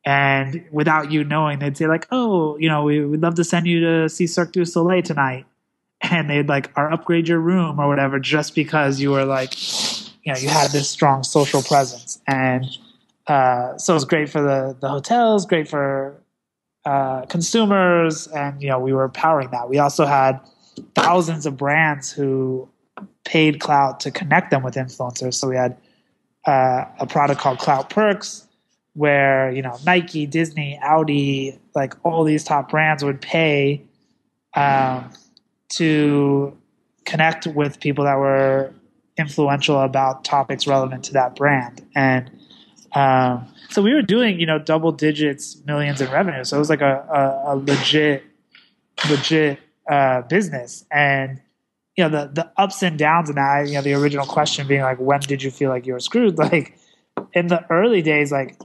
And 0.06 0.66
without 0.72 1.12
you 1.12 1.24
knowing, 1.24 1.60
they'd 1.60 1.78
say 1.78 1.88
like, 1.88 2.08
"Oh, 2.12 2.58
you 2.58 2.70
know, 2.70 2.84
we, 2.84 3.04
would 3.04 3.22
love 3.22 3.36
to 3.36 3.44
send 3.44 3.66
you 3.66 3.80
to 3.80 4.10
see 4.10 4.28
Cirque 4.28 4.52
du 4.52 4.66
Soleil 4.66 5.02
tonight," 5.02 5.46
and 6.12 6.30
they'd 6.30 6.48
like, 6.48 6.72
"Or 6.76 6.92
upgrade 6.92 7.28
your 7.28 7.40
room 7.40 7.80
or 7.80 7.88
whatever," 7.88 8.20
just 8.20 8.56
because 8.56 9.00
you 9.00 9.12
were 9.12 9.26
like, 9.26 9.54
you 10.24 10.34
know, 10.34 10.40
you 10.40 10.50
had 10.50 10.72
this 10.72 10.90
strong 10.90 11.24
social 11.24 11.62
presence. 11.62 12.20
And 12.28 12.66
uh, 13.28 13.78
so 13.78 13.94
it 13.94 13.96
was 13.96 14.06
great 14.06 14.30
for 14.30 14.42
the 14.42 14.76
the 14.80 14.90
hotels, 14.90 15.46
great 15.46 15.68
for 15.68 16.22
uh, 16.86 17.26
consumers, 17.26 18.28
and 18.28 18.62
you 18.62 18.68
know 18.68 18.80
we 18.80 18.94
were 18.94 19.10
powering 19.10 19.50
that. 19.52 19.70
We 19.70 19.80
also 19.80 20.06
had 20.06 20.40
thousands 20.94 21.46
of 21.46 21.58
brands 21.58 22.12
who 22.12 22.70
paid 23.24 23.60
Klout 23.60 24.00
to 24.00 24.12
connect 24.12 24.52
them 24.52 24.64
with 24.64 24.76
influencers. 24.76 25.34
So 25.34 25.48
we 25.48 25.56
had 25.56 25.78
uh, 26.46 26.86
a 27.00 27.08
product 27.08 27.42
called 27.42 27.60
Klout 27.60 27.90
Perks, 27.90 28.48
where 28.94 29.52
you 29.52 29.62
know 29.62 29.78
Nike, 29.86 30.26
Disney, 30.26 30.80
Audi, 30.82 31.60
like 31.74 31.96
all 32.04 32.24
these 32.24 32.44
top 32.44 32.70
brands 32.70 33.04
would 33.04 33.22
pay 33.22 33.84
um, 34.56 35.10
to 35.78 36.58
connect 37.06 37.48
with 37.48 37.80
people 37.80 38.06
that 38.06 38.18
were 38.18 38.74
influential 39.18 39.80
about 39.82 40.24
topics 40.24 40.68
relevant 40.68 41.04
to 41.06 41.14
that 41.14 41.36
brand 41.36 41.86
and 41.96 42.30
Um, 42.94 43.48
so 43.70 43.82
we 43.82 43.94
were 43.94 44.02
doing, 44.02 44.40
you 44.40 44.46
know, 44.46 44.58
double 44.58 44.92
digits, 44.94 45.58
millions 45.66 46.00
in 46.00 46.10
revenue. 46.10 46.46
So 46.46 46.56
it 46.56 46.60
was 46.60 46.70
like 46.70 46.82
a, 46.82 47.44
a, 47.48 47.54
a 47.54 47.56
legit, 47.58 48.24
legit 49.10 49.60
uh, 49.90 50.22
business. 50.22 50.86
And 50.92 51.42
you 51.98 52.04
know, 52.04 52.10
the 52.10 52.32
the 52.34 52.52
ups 52.58 52.84
and 52.84 52.98
downs 52.98 53.30
in 53.30 53.36
that. 53.36 53.68
You 53.68 53.74
know, 53.76 53.82
the 53.82 53.94
original 53.94 54.26
question 54.26 54.68
being 54.68 54.82
like, 54.82 54.98
when 54.98 55.20
did 55.20 55.44
you 55.44 55.52
feel 55.52 55.70
like 55.70 55.86
you 55.86 55.94
were 55.94 56.00
screwed? 56.00 56.38
Like 56.46 56.78
in 57.34 57.48
the 57.48 57.66
early 57.70 58.02
days, 58.02 58.32
like 58.32 58.58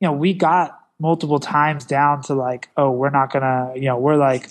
you 0.00 0.08
know, 0.08 0.12
we 0.12 0.34
got 0.34 0.78
multiple 1.00 1.40
times 1.40 1.84
down 1.84 2.22
to 2.22 2.34
like, 2.34 2.68
oh, 2.76 2.90
we're 2.90 3.10
not 3.10 3.32
gonna, 3.32 3.72
you 3.74 3.86
know, 3.86 3.98
we're 3.98 4.16
like 4.16 4.50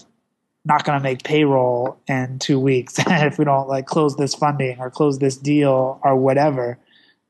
not 0.68 0.84
going 0.84 1.00
to 1.00 1.04
make 1.04 1.24
payroll 1.24 2.00
in 2.08 2.40
two 2.40 2.60
weeks 2.60 2.96
if 3.00 3.40
we 3.40 3.46
don't 3.46 3.68
like 3.68 3.86
close 3.86 4.16
this 4.16 4.36
funding 4.36 4.80
or 4.80 4.92
close 4.92 5.20
this 5.20 5.38
deal 5.38 6.00
or 6.04 6.16
whatever. 6.16 6.78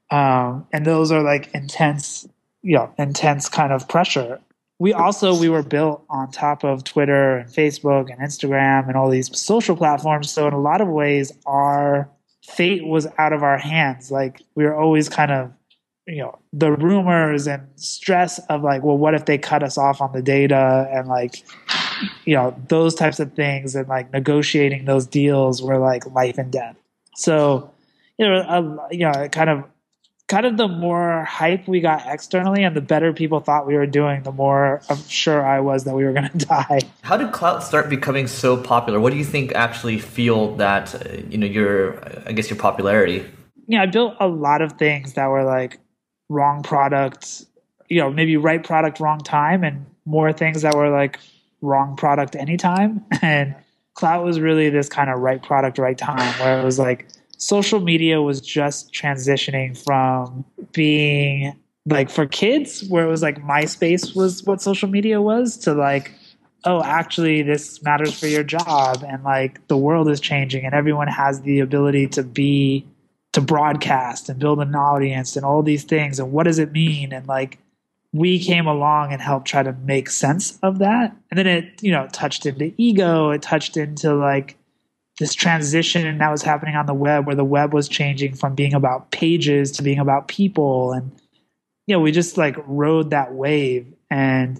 Um, 0.10 0.68
and 0.74 0.86
those 0.86 1.12
are 1.12 1.22
like 1.22 1.50
intense, 1.54 2.28
you 2.62 2.76
know, 2.76 2.94
intense 2.98 3.48
kind 3.48 3.72
of 3.72 3.88
pressure. 3.88 4.42
We 4.80 4.94
also 4.94 5.38
we 5.38 5.50
were 5.50 5.64
built 5.64 6.04
on 6.10 6.32
top 6.32 6.64
of 6.64 6.84
Twitter 6.84 7.38
and 7.38 7.50
Facebook 7.50 8.12
and 8.12 8.20
Instagram 8.20 8.88
and 8.88 8.96
all 8.96 9.10
these 9.10 9.36
social 9.40 9.76
platforms. 9.76 10.32
So 10.32 10.48
in 10.48 10.54
a 10.54 10.60
lot 10.60 10.82
of 10.82 10.88
ways, 10.88 11.32
our 11.46 12.10
fate 12.44 12.86
was 12.86 13.08
out 13.18 13.34
of 13.34 13.44
our 13.44 13.58
hands. 13.58 14.12
Like 14.12 14.42
we 14.56 14.66
were 14.66 14.76
always 14.76 15.10
kind 15.10 15.32
of 15.32 15.52
you 16.08 16.18
know 16.18 16.40
the 16.54 16.72
rumors 16.72 17.48
and 17.48 17.68
stress 17.76 18.40
of 18.50 18.64
like 18.64 18.82
well 18.82 18.98
what 18.98 19.14
if 19.14 19.26
they 19.26 19.38
cut 19.38 19.62
us 19.62 19.78
off 19.78 20.02
on 20.02 20.12
the 20.14 20.22
data 20.22 20.90
and 20.92 21.08
like 21.08 21.44
you 22.26 22.36
know 22.36 22.56
those 22.70 22.96
types 22.96 23.20
of 23.20 23.34
things 23.34 23.76
and 23.76 23.88
like 23.88 24.12
negotiating 24.14 24.86
those 24.86 25.06
deals 25.06 25.62
were 25.62 25.78
like 25.78 26.06
life 26.14 26.38
and 26.38 26.52
death. 26.52 26.76
So 27.16 27.72
you 28.18 28.28
know 28.28 28.38
uh, 28.38 28.88
you 28.92 29.00
know 29.00 29.28
kind 29.30 29.50
of 29.50 29.64
kind 30.28 30.46
of 30.46 30.58
the 30.58 30.68
more 30.68 31.24
hype 31.24 31.68
we 31.68 31.80
got 31.80 32.04
externally 32.06 32.64
and 32.64 32.76
the 32.76 32.82
better 32.82 33.14
people 33.14 33.40
thought 33.40 33.66
we 33.66 33.76
were 33.76 33.86
doing 33.86 34.24
the 34.24 34.32
more 34.32 34.82
i'm 34.90 35.02
sure 35.08 35.46
i 35.46 35.58
was 35.58 35.86
that 35.86 35.96
we 35.96 36.04
were 36.04 36.12
going 36.12 36.30
to 36.38 36.38
die. 36.38 36.82
How 37.02 37.16
did 37.16 37.32
Klout 37.32 37.64
start 37.64 37.90
becoming 37.90 38.28
so 38.28 38.58
popular? 38.58 39.00
What 39.00 39.14
do 39.14 39.18
you 39.18 39.24
think 39.24 39.54
actually 39.54 40.00
fueled 40.00 40.58
that 40.58 40.96
uh, 40.96 41.22
you 41.30 41.38
know 41.38 41.48
your 41.48 42.00
i 42.28 42.32
guess 42.32 42.50
your 42.50 42.60
popularity? 42.60 43.26
Yeah 43.68 43.84
i 43.84 43.86
built 43.86 44.16
a 44.20 44.28
lot 44.28 44.62
of 44.62 44.74
things 44.74 45.14
that 45.14 45.28
were 45.28 45.44
like 45.44 45.80
wrong 46.30 46.64
product, 46.64 47.46
you 47.90 48.00
know, 48.00 48.12
maybe 48.12 48.38
right 48.38 48.64
product, 48.64 49.00
wrong 49.00 49.20
time, 49.20 49.64
and 49.64 49.86
more 50.06 50.34
things 50.34 50.62
that 50.62 50.76
were 50.76 50.90
like 50.90 51.20
wrong 51.62 51.96
product 51.96 52.36
anytime. 52.36 53.04
And 53.22 53.56
Klout 53.98 54.24
was 54.24 54.40
really 54.40 54.70
this 54.70 54.90
kind 54.90 55.10
of 55.10 55.20
right 55.20 55.42
product, 55.42 55.78
right 55.78 55.98
time, 55.98 56.34
where 56.40 56.60
it 56.60 56.64
was 56.64 56.78
like 56.78 57.08
social 57.38 57.80
media 57.80 58.22
was 58.22 58.42
just 58.42 58.94
transitioning 58.94 59.78
from 59.84 60.46
being 60.72 61.56
like 61.88 62.10
for 62.10 62.26
kids, 62.26 62.88
where 62.90 63.06
it 63.06 63.10
was 63.10 63.22
like 63.22 63.42
MySpace 63.42 64.16
was 64.16 64.44
what 64.44 64.62
social 64.62 64.90
media 64.90 65.22
was, 65.22 65.58
to 65.58 65.74
like, 65.74 66.14
oh, 66.66 66.84
actually, 66.84 67.42
this 67.42 67.82
matters 67.82 68.20
for 68.20 68.28
your 68.28 68.44
job, 68.44 69.04
and 69.08 69.24
like 69.24 69.66
the 69.68 69.78
world 69.78 70.10
is 70.10 70.20
changing, 70.20 70.66
and 70.66 70.74
everyone 70.74 71.08
has 71.08 71.42
the 71.42 71.60
ability 71.60 72.08
to 72.08 72.24
be 72.24 72.86
to 73.38 73.42
broadcast 73.42 74.30
and 74.30 74.40
build 74.40 74.60
an 74.60 74.74
audience 74.74 75.36
and 75.36 75.46
all 75.46 75.62
these 75.62 75.84
things 75.84 76.18
and 76.18 76.32
what 76.32 76.46
does 76.46 76.58
it 76.58 76.72
mean? 76.72 77.14
And 77.14 77.28
like 77.28 77.60
we 78.12 78.44
came 78.44 78.66
along 78.66 79.14
and 79.14 79.22
helped 79.22 79.46
try 79.46 79.62
to 79.62 79.74
make 79.74 80.10
sense 80.10 80.58
of 80.64 80.80
that. 80.80 81.16
And 81.30 81.38
then 81.38 81.46
it 81.46 81.84
you 81.84 81.92
know 81.92 82.08
touched 82.12 82.48
into 82.48 82.74
ego. 82.78 83.30
It 83.30 83.44
touched 83.44 83.78
into 83.78 84.16
like 84.16 84.58
this 85.20 85.36
transition 85.36 86.08
and 86.08 86.20
that 86.20 86.32
was 86.32 86.42
happening 86.42 86.76
on 86.76 86.88
the 86.88 86.96
web 86.96 87.28
where 87.28 87.36
the 87.36 87.46
web 87.46 87.76
was 87.76 87.88
changing 87.88 88.34
from 88.34 88.56
being 88.56 88.74
about 88.74 89.12
pages 89.12 89.72
to 89.74 89.84
being 89.84 90.00
about 90.00 90.28
people. 90.28 90.94
And 90.94 91.12
you 91.86 91.96
know 91.96 92.00
we 92.00 92.12
just 92.12 92.38
like 92.38 92.56
rode 92.66 93.12
that 93.12 93.36
wave. 93.36 93.86
And 94.10 94.60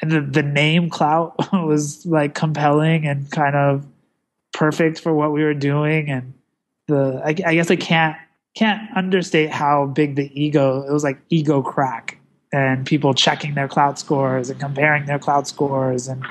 and 0.00 0.10
the, 0.10 0.22
the 0.22 0.42
name 0.42 0.88
Klout 0.88 1.34
was 1.66 2.06
like 2.06 2.34
compelling 2.34 3.06
and 3.06 3.30
kind 3.30 3.56
of 3.56 3.86
perfect 4.54 5.02
for 5.02 5.12
what 5.12 5.32
we 5.32 5.44
were 5.44 5.52
doing. 5.52 6.08
And 6.08 6.32
the 6.86 7.20
I, 7.24 7.28
I 7.28 7.54
guess 7.54 7.70
I 7.70 7.76
can't 7.76 8.16
can't 8.54 8.80
understate 8.96 9.50
how 9.50 9.86
big 9.86 10.16
the 10.16 10.30
ego 10.40 10.82
it 10.82 10.92
was 10.92 11.04
like 11.04 11.18
ego 11.28 11.62
crack 11.62 12.18
and 12.52 12.86
people 12.86 13.12
checking 13.12 13.54
their 13.54 13.68
Klout 13.68 13.98
scores 13.98 14.48
and 14.50 14.58
comparing 14.58 15.06
their 15.06 15.18
Klout 15.18 15.46
scores 15.46 16.08
and 16.08 16.24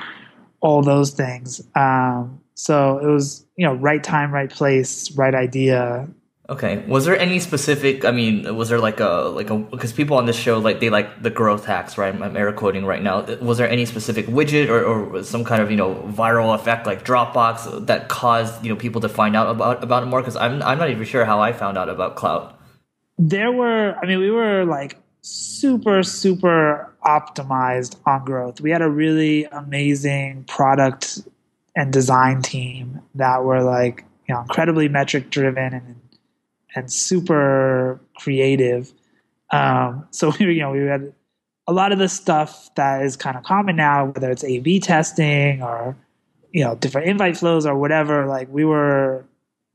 all 0.60 0.82
those 0.82 1.10
things. 1.10 1.60
Um, 1.74 2.40
so 2.54 2.98
it 2.98 3.06
was 3.06 3.46
you 3.56 3.66
know 3.66 3.74
right 3.74 4.02
time 4.02 4.32
right 4.32 4.50
place 4.50 5.10
right 5.12 5.34
idea 5.34 6.08
Okay. 6.48 6.84
Was 6.86 7.06
there 7.06 7.18
any 7.18 7.40
specific? 7.40 8.04
I 8.04 8.12
mean, 8.12 8.54
was 8.54 8.68
there 8.68 8.78
like 8.78 9.00
a 9.00 9.32
like 9.34 9.50
a 9.50 9.58
because 9.58 9.92
people 9.92 10.16
on 10.16 10.26
this 10.26 10.36
show 10.36 10.58
like 10.60 10.78
they 10.78 10.90
like 10.90 11.20
the 11.20 11.30
growth 11.30 11.64
hacks, 11.64 11.98
right? 11.98 12.14
I'm 12.14 12.36
air 12.36 12.52
quoting 12.52 12.84
right 12.84 13.02
now. 13.02 13.22
Was 13.40 13.58
there 13.58 13.68
any 13.68 13.84
specific 13.84 14.26
widget 14.26 14.68
or, 14.68 14.84
or 14.84 15.24
some 15.24 15.44
kind 15.44 15.60
of 15.60 15.72
you 15.72 15.76
know 15.76 15.96
viral 16.06 16.54
effect 16.54 16.86
like 16.86 17.04
Dropbox 17.04 17.86
that 17.86 18.08
caused 18.08 18.64
you 18.64 18.68
know 18.68 18.76
people 18.76 19.00
to 19.00 19.08
find 19.08 19.34
out 19.34 19.48
about 19.48 19.82
about 19.82 20.04
it 20.04 20.06
more? 20.06 20.20
Because 20.20 20.36
I'm 20.36 20.62
I'm 20.62 20.78
not 20.78 20.88
even 20.90 21.04
sure 21.04 21.24
how 21.24 21.40
I 21.40 21.52
found 21.52 21.76
out 21.76 21.88
about 21.88 22.16
Klout. 22.16 22.52
There 23.18 23.50
were, 23.50 23.96
I 24.00 24.06
mean, 24.06 24.18
we 24.20 24.30
were 24.30 24.64
like 24.64 25.00
super 25.22 26.04
super 26.04 26.94
optimized 27.04 27.96
on 28.06 28.24
growth. 28.24 28.60
We 28.60 28.70
had 28.70 28.82
a 28.82 28.88
really 28.88 29.46
amazing 29.46 30.44
product 30.44 31.22
and 31.74 31.92
design 31.92 32.40
team 32.42 33.02
that 33.16 33.42
were 33.42 33.64
like 33.64 34.04
you 34.28 34.34
know 34.36 34.42
incredibly 34.42 34.88
metric 34.88 35.30
driven 35.30 35.74
and 35.74 35.96
and 36.74 36.92
super 36.92 38.00
creative. 38.16 38.92
Um, 39.50 40.06
so 40.10 40.34
you 40.38 40.60
know, 40.60 40.72
we 40.72 40.80
had 40.80 41.12
a 41.66 41.72
lot 41.72 41.92
of 41.92 41.98
the 41.98 42.08
stuff 42.08 42.70
that 42.76 43.02
is 43.02 43.16
kind 43.16 43.36
of 43.36 43.44
common 43.44 43.76
now, 43.76 44.06
whether 44.06 44.30
it's 44.30 44.44
A/B 44.44 44.80
testing 44.80 45.62
or 45.62 45.96
you 46.52 46.64
know 46.64 46.74
different 46.76 47.08
invite 47.08 47.36
flows 47.36 47.66
or 47.66 47.76
whatever. 47.76 48.26
Like 48.26 48.48
we 48.50 48.64
were 48.64 49.24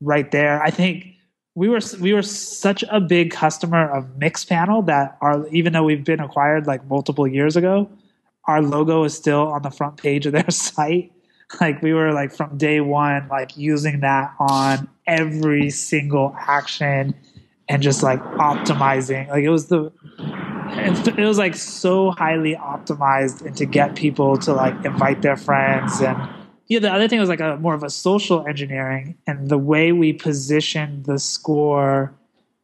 right 0.00 0.30
there. 0.30 0.62
I 0.62 0.70
think 0.70 1.06
we 1.54 1.68
were 1.68 1.80
we 2.00 2.12
were 2.14 2.22
such 2.22 2.82
a 2.90 3.00
big 3.00 3.30
customer 3.30 3.90
of 3.90 4.04
Mixpanel 4.18 4.86
that 4.86 5.18
our 5.20 5.46
even 5.48 5.72
though 5.72 5.84
we've 5.84 6.04
been 6.04 6.20
acquired 6.20 6.66
like 6.66 6.86
multiple 6.86 7.26
years 7.26 7.56
ago, 7.56 7.90
our 8.46 8.62
logo 8.62 9.04
is 9.04 9.14
still 9.14 9.48
on 9.48 9.62
the 9.62 9.70
front 9.70 9.96
page 9.96 10.26
of 10.26 10.32
their 10.32 10.50
site 10.50 11.12
like 11.60 11.82
we 11.82 11.92
were 11.92 12.12
like 12.12 12.32
from 12.32 12.56
day 12.56 12.80
one 12.80 13.28
like 13.28 13.56
using 13.56 14.00
that 14.00 14.32
on 14.38 14.88
every 15.06 15.70
single 15.70 16.34
action 16.38 17.14
and 17.68 17.82
just 17.82 18.02
like 18.02 18.22
optimizing. 18.22 19.28
Like 19.28 19.44
it 19.44 19.50
was 19.50 19.66
the 19.66 19.92
it 20.74 21.26
was 21.26 21.38
like 21.38 21.54
so 21.54 22.10
highly 22.10 22.54
optimized 22.54 23.44
and 23.44 23.56
to 23.56 23.66
get 23.66 23.94
people 23.94 24.36
to 24.38 24.52
like 24.52 24.84
invite 24.84 25.22
their 25.22 25.36
friends 25.36 26.00
and 26.00 26.16
yeah 26.66 26.78
the 26.78 26.90
other 26.90 27.08
thing 27.08 27.20
was 27.20 27.28
like 27.28 27.40
a 27.40 27.56
more 27.58 27.74
of 27.74 27.82
a 27.82 27.90
social 27.90 28.46
engineering 28.46 29.18
and 29.26 29.48
the 29.48 29.58
way 29.58 29.92
we 29.92 30.12
positioned 30.12 31.04
the 31.04 31.18
score 31.18 32.14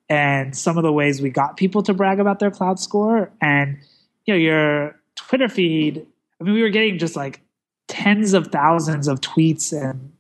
and 0.09 0.57
some 0.57 0.79
of 0.79 0.85
the 0.85 0.93
ways 0.93 1.21
we 1.21 1.29
got 1.29 1.59
people 1.59 1.83
to 1.83 1.93
brag 1.93 2.19
about 2.19 2.39
their 2.39 2.51
Klout 2.51 2.79
score. 2.79 3.31
And 3.43 3.79
you 4.25 4.35
know 4.35 4.39
your 4.39 4.97
twitter 5.17 5.49
feed 5.49 6.07
i 6.41 6.45
mean 6.45 6.55
we 6.55 6.63
were 6.63 6.69
getting 6.71 6.99
just 6.99 7.17
like 7.17 7.41
tens 7.89 8.35
of 8.35 8.49
thousands 8.49 9.09
of 9.09 9.21
tweets 9.21 9.73
and 9.73 10.13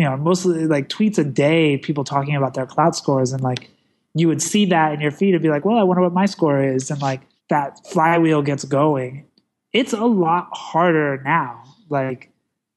you 0.00 0.06
know 0.06 0.16
mostly 0.16 0.66
like 0.66 0.88
tweets 0.88 1.18
a 1.18 1.24
day 1.24 1.76
people 1.76 2.04
talking 2.04 2.34
about 2.34 2.54
their 2.54 2.66
Klout 2.66 2.94
scores 2.94 3.32
and 3.32 3.42
like 3.42 3.68
you 4.14 4.26
would 4.28 4.40
see 4.40 4.64
that 4.64 4.94
in 4.94 5.00
your 5.00 5.10
feed 5.10 5.34
and 5.34 5.42
be 5.42 5.50
like 5.50 5.66
well 5.66 5.76
i 5.76 5.82
wonder 5.82 6.02
what 6.02 6.14
my 6.14 6.24
score 6.24 6.62
is 6.62 6.90
and 6.90 7.02
like 7.02 7.20
that 7.50 7.84
flywheel 7.88 8.42
gets 8.42 8.64
going. 8.64 9.26
It's 9.72 9.92
a 9.92 10.04
lot 10.04 10.48
harder 10.52 11.20
now. 11.24 11.64
Like 11.90 12.30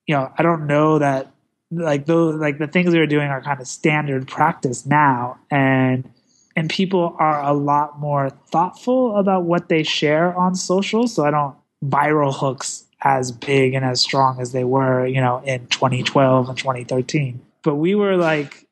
you 0.07 0.15
know 0.15 0.31
i 0.37 0.43
don't 0.43 0.67
know 0.67 0.99
that 0.99 1.31
like 1.71 2.05
those 2.05 2.35
like 2.35 2.57
the 2.57 2.67
things 2.67 2.93
we 2.93 2.99
are 2.99 3.07
doing 3.07 3.27
are 3.27 3.41
kind 3.41 3.59
of 3.59 3.67
standard 3.67 4.27
practice 4.27 4.85
now 4.85 5.39
and 5.49 6.09
and 6.55 6.69
people 6.69 7.15
are 7.19 7.41
a 7.43 7.53
lot 7.53 7.99
more 7.99 8.29
thoughtful 8.29 9.17
about 9.17 9.43
what 9.43 9.69
they 9.69 9.81
share 9.81 10.35
on 10.37 10.55
social 10.55 11.07
so 11.07 11.25
i 11.25 11.31
don't 11.31 11.55
viral 11.83 12.33
hooks 12.33 12.85
as 13.03 13.31
big 13.31 13.73
and 13.73 13.83
as 13.83 13.99
strong 13.99 14.39
as 14.39 14.51
they 14.53 14.63
were, 14.63 15.05
you 15.05 15.19
know, 15.19 15.41
in 15.45 15.67
2012 15.67 16.49
and 16.49 16.57
2013. 16.57 17.41
But 17.61 17.75
we 17.75 17.95
were 17.95 18.15
like, 18.15 18.65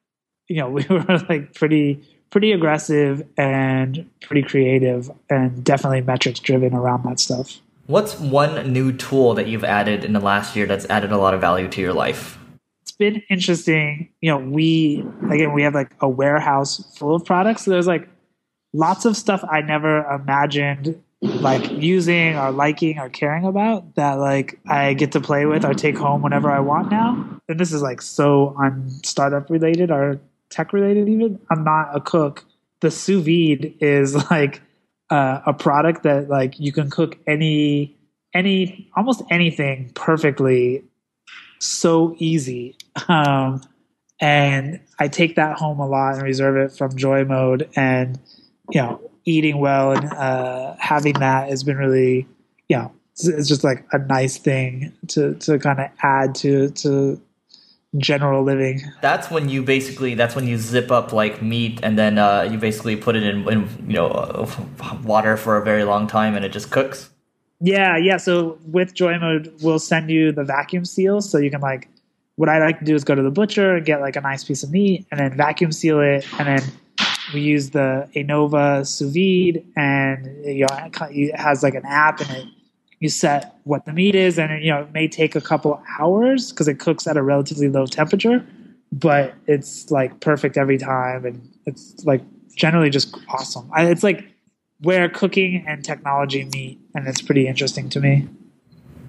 you 0.47 0.57
know, 0.57 0.69
we 0.69 0.85
were 0.89 1.19
like 1.29 1.53
pretty 1.53 2.01
pretty 2.29 2.53
aggressive 2.53 3.27
and 3.37 4.09
pretty 4.21 4.41
creative 4.41 5.11
and 5.29 5.65
definitely 5.65 5.99
metrics 5.99 6.39
driven 6.39 6.73
around 6.73 7.03
that 7.03 7.19
stuff. 7.19 7.59
What's 7.87 8.17
one 8.17 8.71
new 8.71 8.93
tool 8.93 9.33
that 9.33 9.47
you've 9.47 9.65
added 9.65 10.05
in 10.05 10.13
the 10.13 10.21
last 10.21 10.55
year 10.55 10.65
that's 10.65 10.85
added 10.89 11.11
a 11.11 11.17
lot 11.17 11.33
of 11.33 11.41
value 11.41 11.67
to 11.67 11.81
your 11.81 11.91
life? 11.91 12.37
It's 12.83 12.93
been 12.93 13.21
interesting. 13.29 14.09
You 14.21 14.31
know, 14.31 14.37
we 14.37 15.05
again 15.29 15.51
we 15.51 15.63
have 15.63 15.75
like 15.75 15.91
a 15.99 16.07
warehouse 16.07 16.95
full 16.97 17.15
of 17.15 17.25
products. 17.25 17.65
So 17.65 17.71
there's 17.71 17.87
like 17.87 18.07
lots 18.71 19.03
of 19.03 19.17
stuff 19.17 19.43
I 19.49 19.61
never 19.61 20.05
imagined 20.05 21.01
like 21.21 21.71
using 21.71 22.35
or 22.35 22.51
liking 22.51 22.97
or 22.97 23.07
caring 23.09 23.45
about 23.45 23.93
that 23.95 24.13
like 24.13 24.59
I 24.67 24.93
get 24.93 25.11
to 25.11 25.21
play 25.21 25.45
with 25.45 25.63
or 25.63 25.73
take 25.73 25.97
home 25.97 26.23
whenever 26.23 26.49
I 26.49 26.59
want 26.59 26.89
now. 26.89 27.39
And 27.47 27.59
this 27.59 27.71
is 27.71 27.81
like 27.81 28.01
so 28.01 28.55
startup 29.03 29.49
related 29.49 29.91
or 29.91 30.19
tech 30.49 30.73
related 30.73 31.07
even. 31.07 31.39
I'm 31.51 31.63
not 31.63 31.95
a 31.95 32.01
cook. 32.01 32.45
The 32.79 32.89
sous 32.89 33.23
vide 33.23 33.75
is 33.79 34.15
like 34.31 34.61
uh, 35.11 35.41
a 35.45 35.53
product 35.53 36.03
that 36.03 36.29
like 36.29 36.59
you 36.59 36.71
can 36.71 36.89
cook 36.89 37.19
any 37.27 37.97
any 38.33 38.89
almost 38.95 39.21
anything 39.29 39.91
perfectly 39.93 40.83
so 41.59 42.15
easy 42.17 42.75
um, 43.09 43.61
and 44.19 44.79
i 44.99 45.07
take 45.09 45.35
that 45.35 45.57
home 45.57 45.79
a 45.79 45.85
lot 45.85 46.13
and 46.13 46.23
reserve 46.23 46.55
it 46.55 46.75
from 46.75 46.95
joy 46.95 47.25
mode 47.25 47.69
and 47.75 48.19
you 48.69 48.81
know 48.81 49.10
eating 49.25 49.59
well 49.59 49.91
and 49.91 50.11
uh, 50.13 50.75
having 50.79 51.13
that 51.13 51.49
has 51.49 51.63
been 51.63 51.77
really 51.77 52.27
you 52.69 52.77
know 52.77 52.91
it's, 53.13 53.27
it's 53.27 53.47
just 53.47 53.63
like 53.63 53.85
a 53.91 53.99
nice 53.99 54.37
thing 54.37 54.91
to 55.09 55.35
to 55.35 55.59
kind 55.59 55.79
of 55.79 55.89
add 56.01 56.35
to 56.35 56.69
to 56.69 57.21
general 57.97 58.43
living. 58.43 58.81
That's 59.01 59.29
when 59.29 59.49
you 59.49 59.63
basically 59.63 60.15
that's 60.15 60.35
when 60.35 60.47
you 60.47 60.57
zip 60.57 60.91
up 60.91 61.11
like 61.11 61.41
meat 61.41 61.79
and 61.83 61.97
then 61.97 62.17
uh, 62.17 62.43
you 62.43 62.57
basically 62.57 62.95
put 62.95 63.15
it 63.15 63.23
in, 63.23 63.47
in 63.49 63.69
you 63.87 63.95
know 63.95 64.07
uh, 64.07 64.49
water 65.03 65.37
for 65.37 65.57
a 65.57 65.63
very 65.63 65.83
long 65.83 66.07
time 66.07 66.35
and 66.35 66.45
it 66.45 66.51
just 66.51 66.71
cooks. 66.71 67.09
Yeah, 67.59 67.97
yeah. 67.97 68.17
So 68.17 68.57
with 68.65 68.93
Joy 68.93 69.19
Mode, 69.19 69.53
we'll 69.61 69.79
send 69.79 70.09
you 70.09 70.31
the 70.31 70.43
vacuum 70.43 70.85
seal, 70.85 71.21
so 71.21 71.37
you 71.37 71.51
can 71.51 71.61
like. 71.61 71.87
What 72.37 72.49
I 72.49 72.59
like 72.59 72.79
to 72.79 72.85
do 72.85 72.95
is 72.95 73.03
go 73.03 73.13
to 73.13 73.21
the 73.21 73.29
butcher 73.29 73.75
and 73.75 73.85
get 73.85 74.01
like 74.01 74.15
a 74.15 74.21
nice 74.21 74.43
piece 74.43 74.63
of 74.63 74.71
meat, 74.71 75.05
and 75.11 75.19
then 75.19 75.37
vacuum 75.37 75.71
seal 75.71 75.99
it, 75.99 76.25
and 76.39 76.47
then 76.47 76.63
we 77.33 77.41
use 77.41 77.71
the 77.71 78.09
Anova 78.15 78.85
sous 78.85 79.13
vide, 79.13 79.65
and 79.75 80.45
you 80.45 80.65
know, 80.69 80.89
it 81.09 81.39
has 81.39 81.63
like 81.63 81.75
an 81.75 81.85
app, 81.85 82.19
and 82.21 82.29
it 82.31 82.45
you 83.01 83.09
set 83.09 83.55
what 83.63 83.85
the 83.85 83.91
meat 83.91 84.15
is, 84.15 84.39
and 84.39 84.63
you 84.63 84.71
know 84.71 84.81
it 84.81 84.93
may 84.93 85.07
take 85.07 85.35
a 85.35 85.41
couple 85.41 85.81
hours 85.99 86.51
because 86.51 86.67
it 86.67 86.79
cooks 86.79 87.07
at 87.07 87.17
a 87.17 87.23
relatively 87.23 87.67
low 87.67 87.85
temperature, 87.85 88.45
but 88.91 89.33
it's 89.47 89.89
like 89.89 90.19
perfect 90.19 90.55
every 90.55 90.77
time, 90.77 91.25
and 91.25 91.49
it's 91.65 92.05
like 92.05 92.21
generally 92.55 92.91
just 92.91 93.17
awesome. 93.27 93.69
I, 93.73 93.85
it's 93.87 94.03
like 94.03 94.23
where 94.81 95.09
cooking 95.09 95.63
and 95.67 95.83
technology 95.83 96.45
meet, 96.53 96.79
and 96.93 97.07
it's 97.07 97.21
pretty 97.21 97.47
interesting 97.47 97.89
to 97.89 97.99
me. 97.99 98.27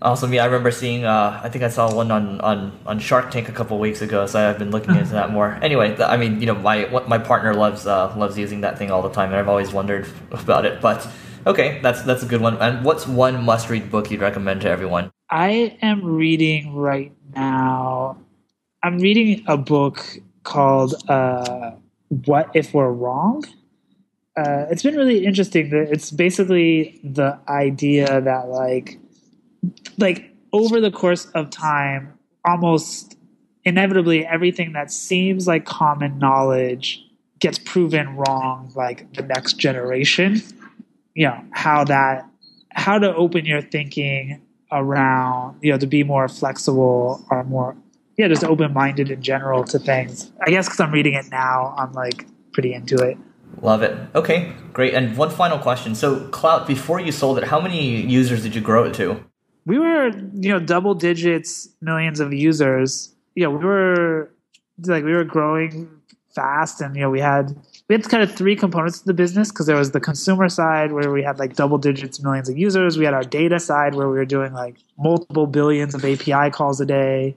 Awesome. 0.02 0.34
Yeah, 0.34 0.42
I 0.42 0.46
remember 0.46 0.70
seeing. 0.70 1.04
Uh, 1.04 1.40
I 1.42 1.48
think 1.48 1.64
I 1.64 1.68
saw 1.68 1.94
one 1.94 2.10
on, 2.10 2.40
on, 2.40 2.72
on 2.84 2.98
Shark 2.98 3.30
Tank 3.30 3.48
a 3.48 3.52
couple 3.52 3.78
weeks 3.78 4.02
ago. 4.02 4.26
So 4.26 4.50
I've 4.50 4.58
been 4.58 4.72
looking 4.72 4.96
into 4.96 5.12
that 5.12 5.30
more. 5.36 5.58
Anyway, 5.62 5.96
I 6.02 6.16
mean, 6.16 6.40
you 6.40 6.46
know, 6.46 6.56
my 6.56 6.86
my 7.06 7.18
partner 7.18 7.54
loves 7.54 7.86
uh, 7.86 8.12
loves 8.16 8.36
using 8.36 8.62
that 8.62 8.78
thing 8.78 8.90
all 8.90 9.00
the 9.00 9.12
time, 9.12 9.30
and 9.30 9.36
I've 9.36 9.48
always 9.48 9.72
wondered 9.72 10.08
about 10.32 10.66
it. 10.66 10.80
But 10.80 11.08
Okay, 11.44 11.80
that's 11.82 12.02
that's 12.02 12.22
a 12.22 12.26
good 12.26 12.40
one. 12.40 12.56
And 12.58 12.84
what's 12.84 13.06
one 13.06 13.44
must-read 13.44 13.90
book 13.90 14.10
you'd 14.10 14.20
recommend 14.20 14.60
to 14.60 14.68
everyone? 14.68 15.10
I 15.28 15.76
am 15.82 16.04
reading 16.04 16.74
right 16.74 17.12
now. 17.34 18.18
I'm 18.82 18.98
reading 18.98 19.44
a 19.48 19.56
book 19.56 20.04
called 20.44 20.94
uh, 21.08 21.72
"What 22.26 22.50
If 22.54 22.74
We're 22.74 22.92
Wrong." 22.92 23.44
Uh, 24.36 24.66
it's 24.70 24.84
been 24.84 24.96
really 24.96 25.26
interesting. 25.26 25.68
It's 25.72 26.10
basically 26.10 27.00
the 27.02 27.38
idea 27.48 28.20
that 28.20 28.48
like, 28.48 28.98
like 29.98 30.30
over 30.52 30.80
the 30.80 30.90
course 30.90 31.26
of 31.34 31.50
time, 31.50 32.18
almost 32.44 33.16
inevitably, 33.64 34.26
everything 34.26 34.72
that 34.72 34.90
seems 34.90 35.46
like 35.46 35.64
common 35.64 36.18
knowledge 36.18 37.04
gets 37.38 37.58
proven 37.58 38.16
wrong. 38.16 38.72
Like 38.74 39.12
the 39.14 39.22
next 39.22 39.54
generation 39.54 40.42
you 41.14 41.26
know 41.26 41.44
how 41.52 41.84
that 41.84 42.26
how 42.72 42.98
to 42.98 43.14
open 43.14 43.44
your 43.44 43.60
thinking 43.60 44.40
around 44.70 45.58
you 45.62 45.70
know 45.70 45.78
to 45.78 45.86
be 45.86 46.02
more 46.02 46.28
flexible 46.28 47.24
or 47.30 47.44
more 47.44 47.76
yeah 48.16 48.28
just 48.28 48.44
open 48.44 48.72
minded 48.72 49.10
in 49.10 49.22
general 49.22 49.64
to 49.64 49.78
things. 49.78 50.30
I 50.44 50.50
guess 50.50 50.66
because 50.66 50.80
I'm 50.80 50.92
reading 50.92 51.14
it 51.14 51.26
now, 51.30 51.74
I'm 51.76 51.92
like 51.92 52.26
pretty 52.52 52.74
into 52.74 52.96
it. 52.96 53.18
Love 53.60 53.82
it. 53.82 53.96
Okay, 54.14 54.52
great. 54.72 54.94
And 54.94 55.16
one 55.16 55.30
final 55.30 55.58
question. 55.58 55.94
So, 55.94 56.20
Klout 56.30 56.66
before 56.66 57.00
you 57.00 57.12
sold 57.12 57.36
it, 57.36 57.44
how 57.44 57.60
many 57.60 58.00
users 58.00 58.42
did 58.42 58.54
you 58.54 58.62
grow 58.62 58.84
it 58.84 58.94
to? 58.94 59.22
We 59.64 59.78
were, 59.78 60.08
you 60.08 60.50
know, 60.50 60.58
double 60.58 60.94
digits, 60.94 61.68
millions 61.80 62.20
of 62.20 62.32
users. 62.32 63.14
Yeah, 63.34 63.48
we 63.48 63.64
were 63.64 64.30
like 64.84 65.04
we 65.04 65.12
were 65.12 65.24
growing 65.24 65.88
fast, 66.34 66.80
and 66.80 66.96
you 66.96 67.02
know, 67.02 67.10
we 67.10 67.20
had 67.20 67.56
we 67.88 67.94
had 67.94 68.08
kind 68.08 68.22
of 68.22 68.34
three 68.34 68.56
components 68.56 69.00
to 69.00 69.06
the 69.06 69.14
business 69.14 69.50
because 69.50 69.66
there 69.66 69.76
was 69.76 69.92
the 69.92 70.00
consumer 70.00 70.48
side 70.48 70.92
where 70.92 71.10
we 71.10 71.22
had 71.22 71.38
like 71.38 71.54
double 71.54 71.78
digits, 71.78 72.22
millions 72.22 72.48
of 72.48 72.58
users. 72.58 72.98
We 72.98 73.04
had 73.04 73.14
our 73.14 73.22
data 73.22 73.60
side 73.60 73.94
where 73.94 74.08
we 74.08 74.16
were 74.16 74.24
doing 74.24 74.52
like 74.52 74.76
multiple 74.98 75.46
billions 75.46 75.94
of 75.94 76.04
API 76.04 76.50
calls 76.50 76.80
a 76.80 76.86
day. 76.86 77.36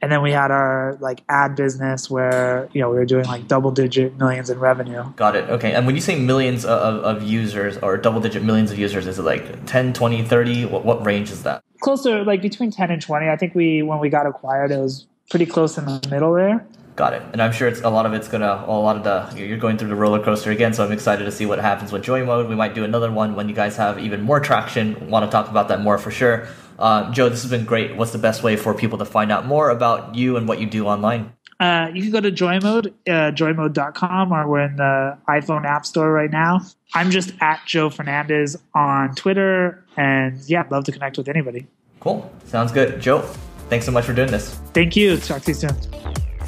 And 0.00 0.12
then 0.12 0.22
we 0.22 0.30
had 0.30 0.50
our 0.50 0.96
like 1.00 1.24
ad 1.28 1.56
business 1.56 2.08
where, 2.08 2.68
you 2.72 2.80
know, 2.80 2.90
we 2.90 2.96
were 2.96 3.04
doing 3.04 3.24
like 3.24 3.48
double 3.48 3.70
digit 3.70 4.16
millions 4.16 4.48
in 4.48 4.58
revenue. 4.58 5.04
Got 5.16 5.34
it. 5.34 5.50
Okay. 5.50 5.72
And 5.72 5.86
when 5.86 5.96
you 5.96 6.00
say 6.00 6.18
millions 6.18 6.64
of, 6.64 7.02
of 7.02 7.22
users 7.22 7.78
or 7.78 7.96
double 7.96 8.20
digit 8.20 8.44
millions 8.44 8.70
of 8.70 8.78
users, 8.78 9.06
is 9.06 9.18
it 9.18 9.22
like 9.22 9.66
10, 9.66 9.92
20, 9.92 10.22
30? 10.24 10.66
What, 10.66 10.84
what 10.84 11.04
range 11.04 11.30
is 11.30 11.42
that? 11.42 11.64
Closer, 11.80 12.24
like 12.24 12.42
between 12.42 12.70
10 12.70 12.90
and 12.90 13.02
20. 13.02 13.28
I 13.28 13.36
think 13.36 13.54
we, 13.54 13.82
when 13.82 13.98
we 13.98 14.08
got 14.08 14.26
acquired, 14.26 14.70
it 14.70 14.78
was 14.78 15.06
pretty 15.30 15.46
close 15.46 15.76
in 15.78 15.84
the 15.84 16.06
middle 16.10 16.32
there. 16.32 16.64
Got 16.98 17.12
it. 17.12 17.22
And 17.32 17.40
I'm 17.40 17.52
sure 17.52 17.68
it's 17.68 17.80
a 17.82 17.90
lot 17.90 18.06
of 18.06 18.12
it's 18.12 18.26
gonna 18.26 18.64
a 18.66 18.72
lot 18.72 18.96
of 18.96 19.04
the 19.04 19.40
you're 19.40 19.56
going 19.56 19.78
through 19.78 19.86
the 19.86 19.94
roller 19.94 20.20
coaster 20.20 20.50
again. 20.50 20.74
So 20.74 20.84
I'm 20.84 20.90
excited 20.90 21.26
to 21.26 21.30
see 21.30 21.46
what 21.46 21.60
happens 21.60 21.92
with 21.92 22.02
Joy 22.02 22.24
Mode. 22.24 22.48
We 22.48 22.56
might 22.56 22.74
do 22.74 22.82
another 22.82 23.12
one 23.12 23.36
when 23.36 23.48
you 23.48 23.54
guys 23.54 23.76
have 23.76 24.00
even 24.00 24.22
more 24.22 24.40
traction. 24.40 25.08
Want 25.08 25.24
to 25.24 25.30
talk 25.30 25.48
about 25.48 25.68
that 25.68 25.80
more 25.80 25.96
for 25.96 26.10
sure. 26.10 26.48
Uh, 26.78 27.10
Joe, 27.10 27.28
this 27.28 27.42
has 27.42 27.50
been 27.50 27.64
great. 27.64 27.96
What's 27.96 28.12
the 28.12 28.18
best 28.18 28.42
way 28.42 28.56
for 28.56 28.74
people 28.74 28.98
to 28.98 29.04
find 29.04 29.32
out 29.32 29.46
more 29.46 29.70
about 29.70 30.14
you 30.14 30.36
and 30.36 30.46
what 30.46 30.60
you 30.60 30.66
do 30.66 30.86
online? 30.86 31.32
Uh, 31.60 31.90
you 31.92 32.02
can 32.02 32.12
go 32.12 32.20
to 32.20 32.30
Joymode, 32.30 32.94
uh, 33.08 33.32
joymode.com, 33.32 34.32
or 34.32 34.48
we're 34.48 34.60
in 34.60 34.76
the 34.76 35.18
iPhone 35.28 35.64
App 35.64 35.84
Store 35.84 36.12
right 36.12 36.30
now. 36.30 36.60
I'm 36.94 37.10
just 37.10 37.32
at 37.40 37.60
Joe 37.66 37.90
Fernandez 37.90 38.56
on 38.74 39.14
Twitter, 39.16 39.84
and 39.96 40.38
yeah, 40.46 40.64
love 40.70 40.84
to 40.84 40.92
connect 40.92 41.18
with 41.18 41.28
anybody. 41.28 41.66
Cool. 41.98 42.30
Sounds 42.44 42.70
good. 42.70 43.00
Joe, 43.00 43.22
thanks 43.68 43.84
so 43.84 43.90
much 43.90 44.04
for 44.04 44.12
doing 44.12 44.30
this. 44.30 44.54
Thank 44.72 44.94
you. 44.94 45.16
Talk 45.16 45.42
to 45.42 45.50
you 45.50 45.54
soon. 45.54 46.24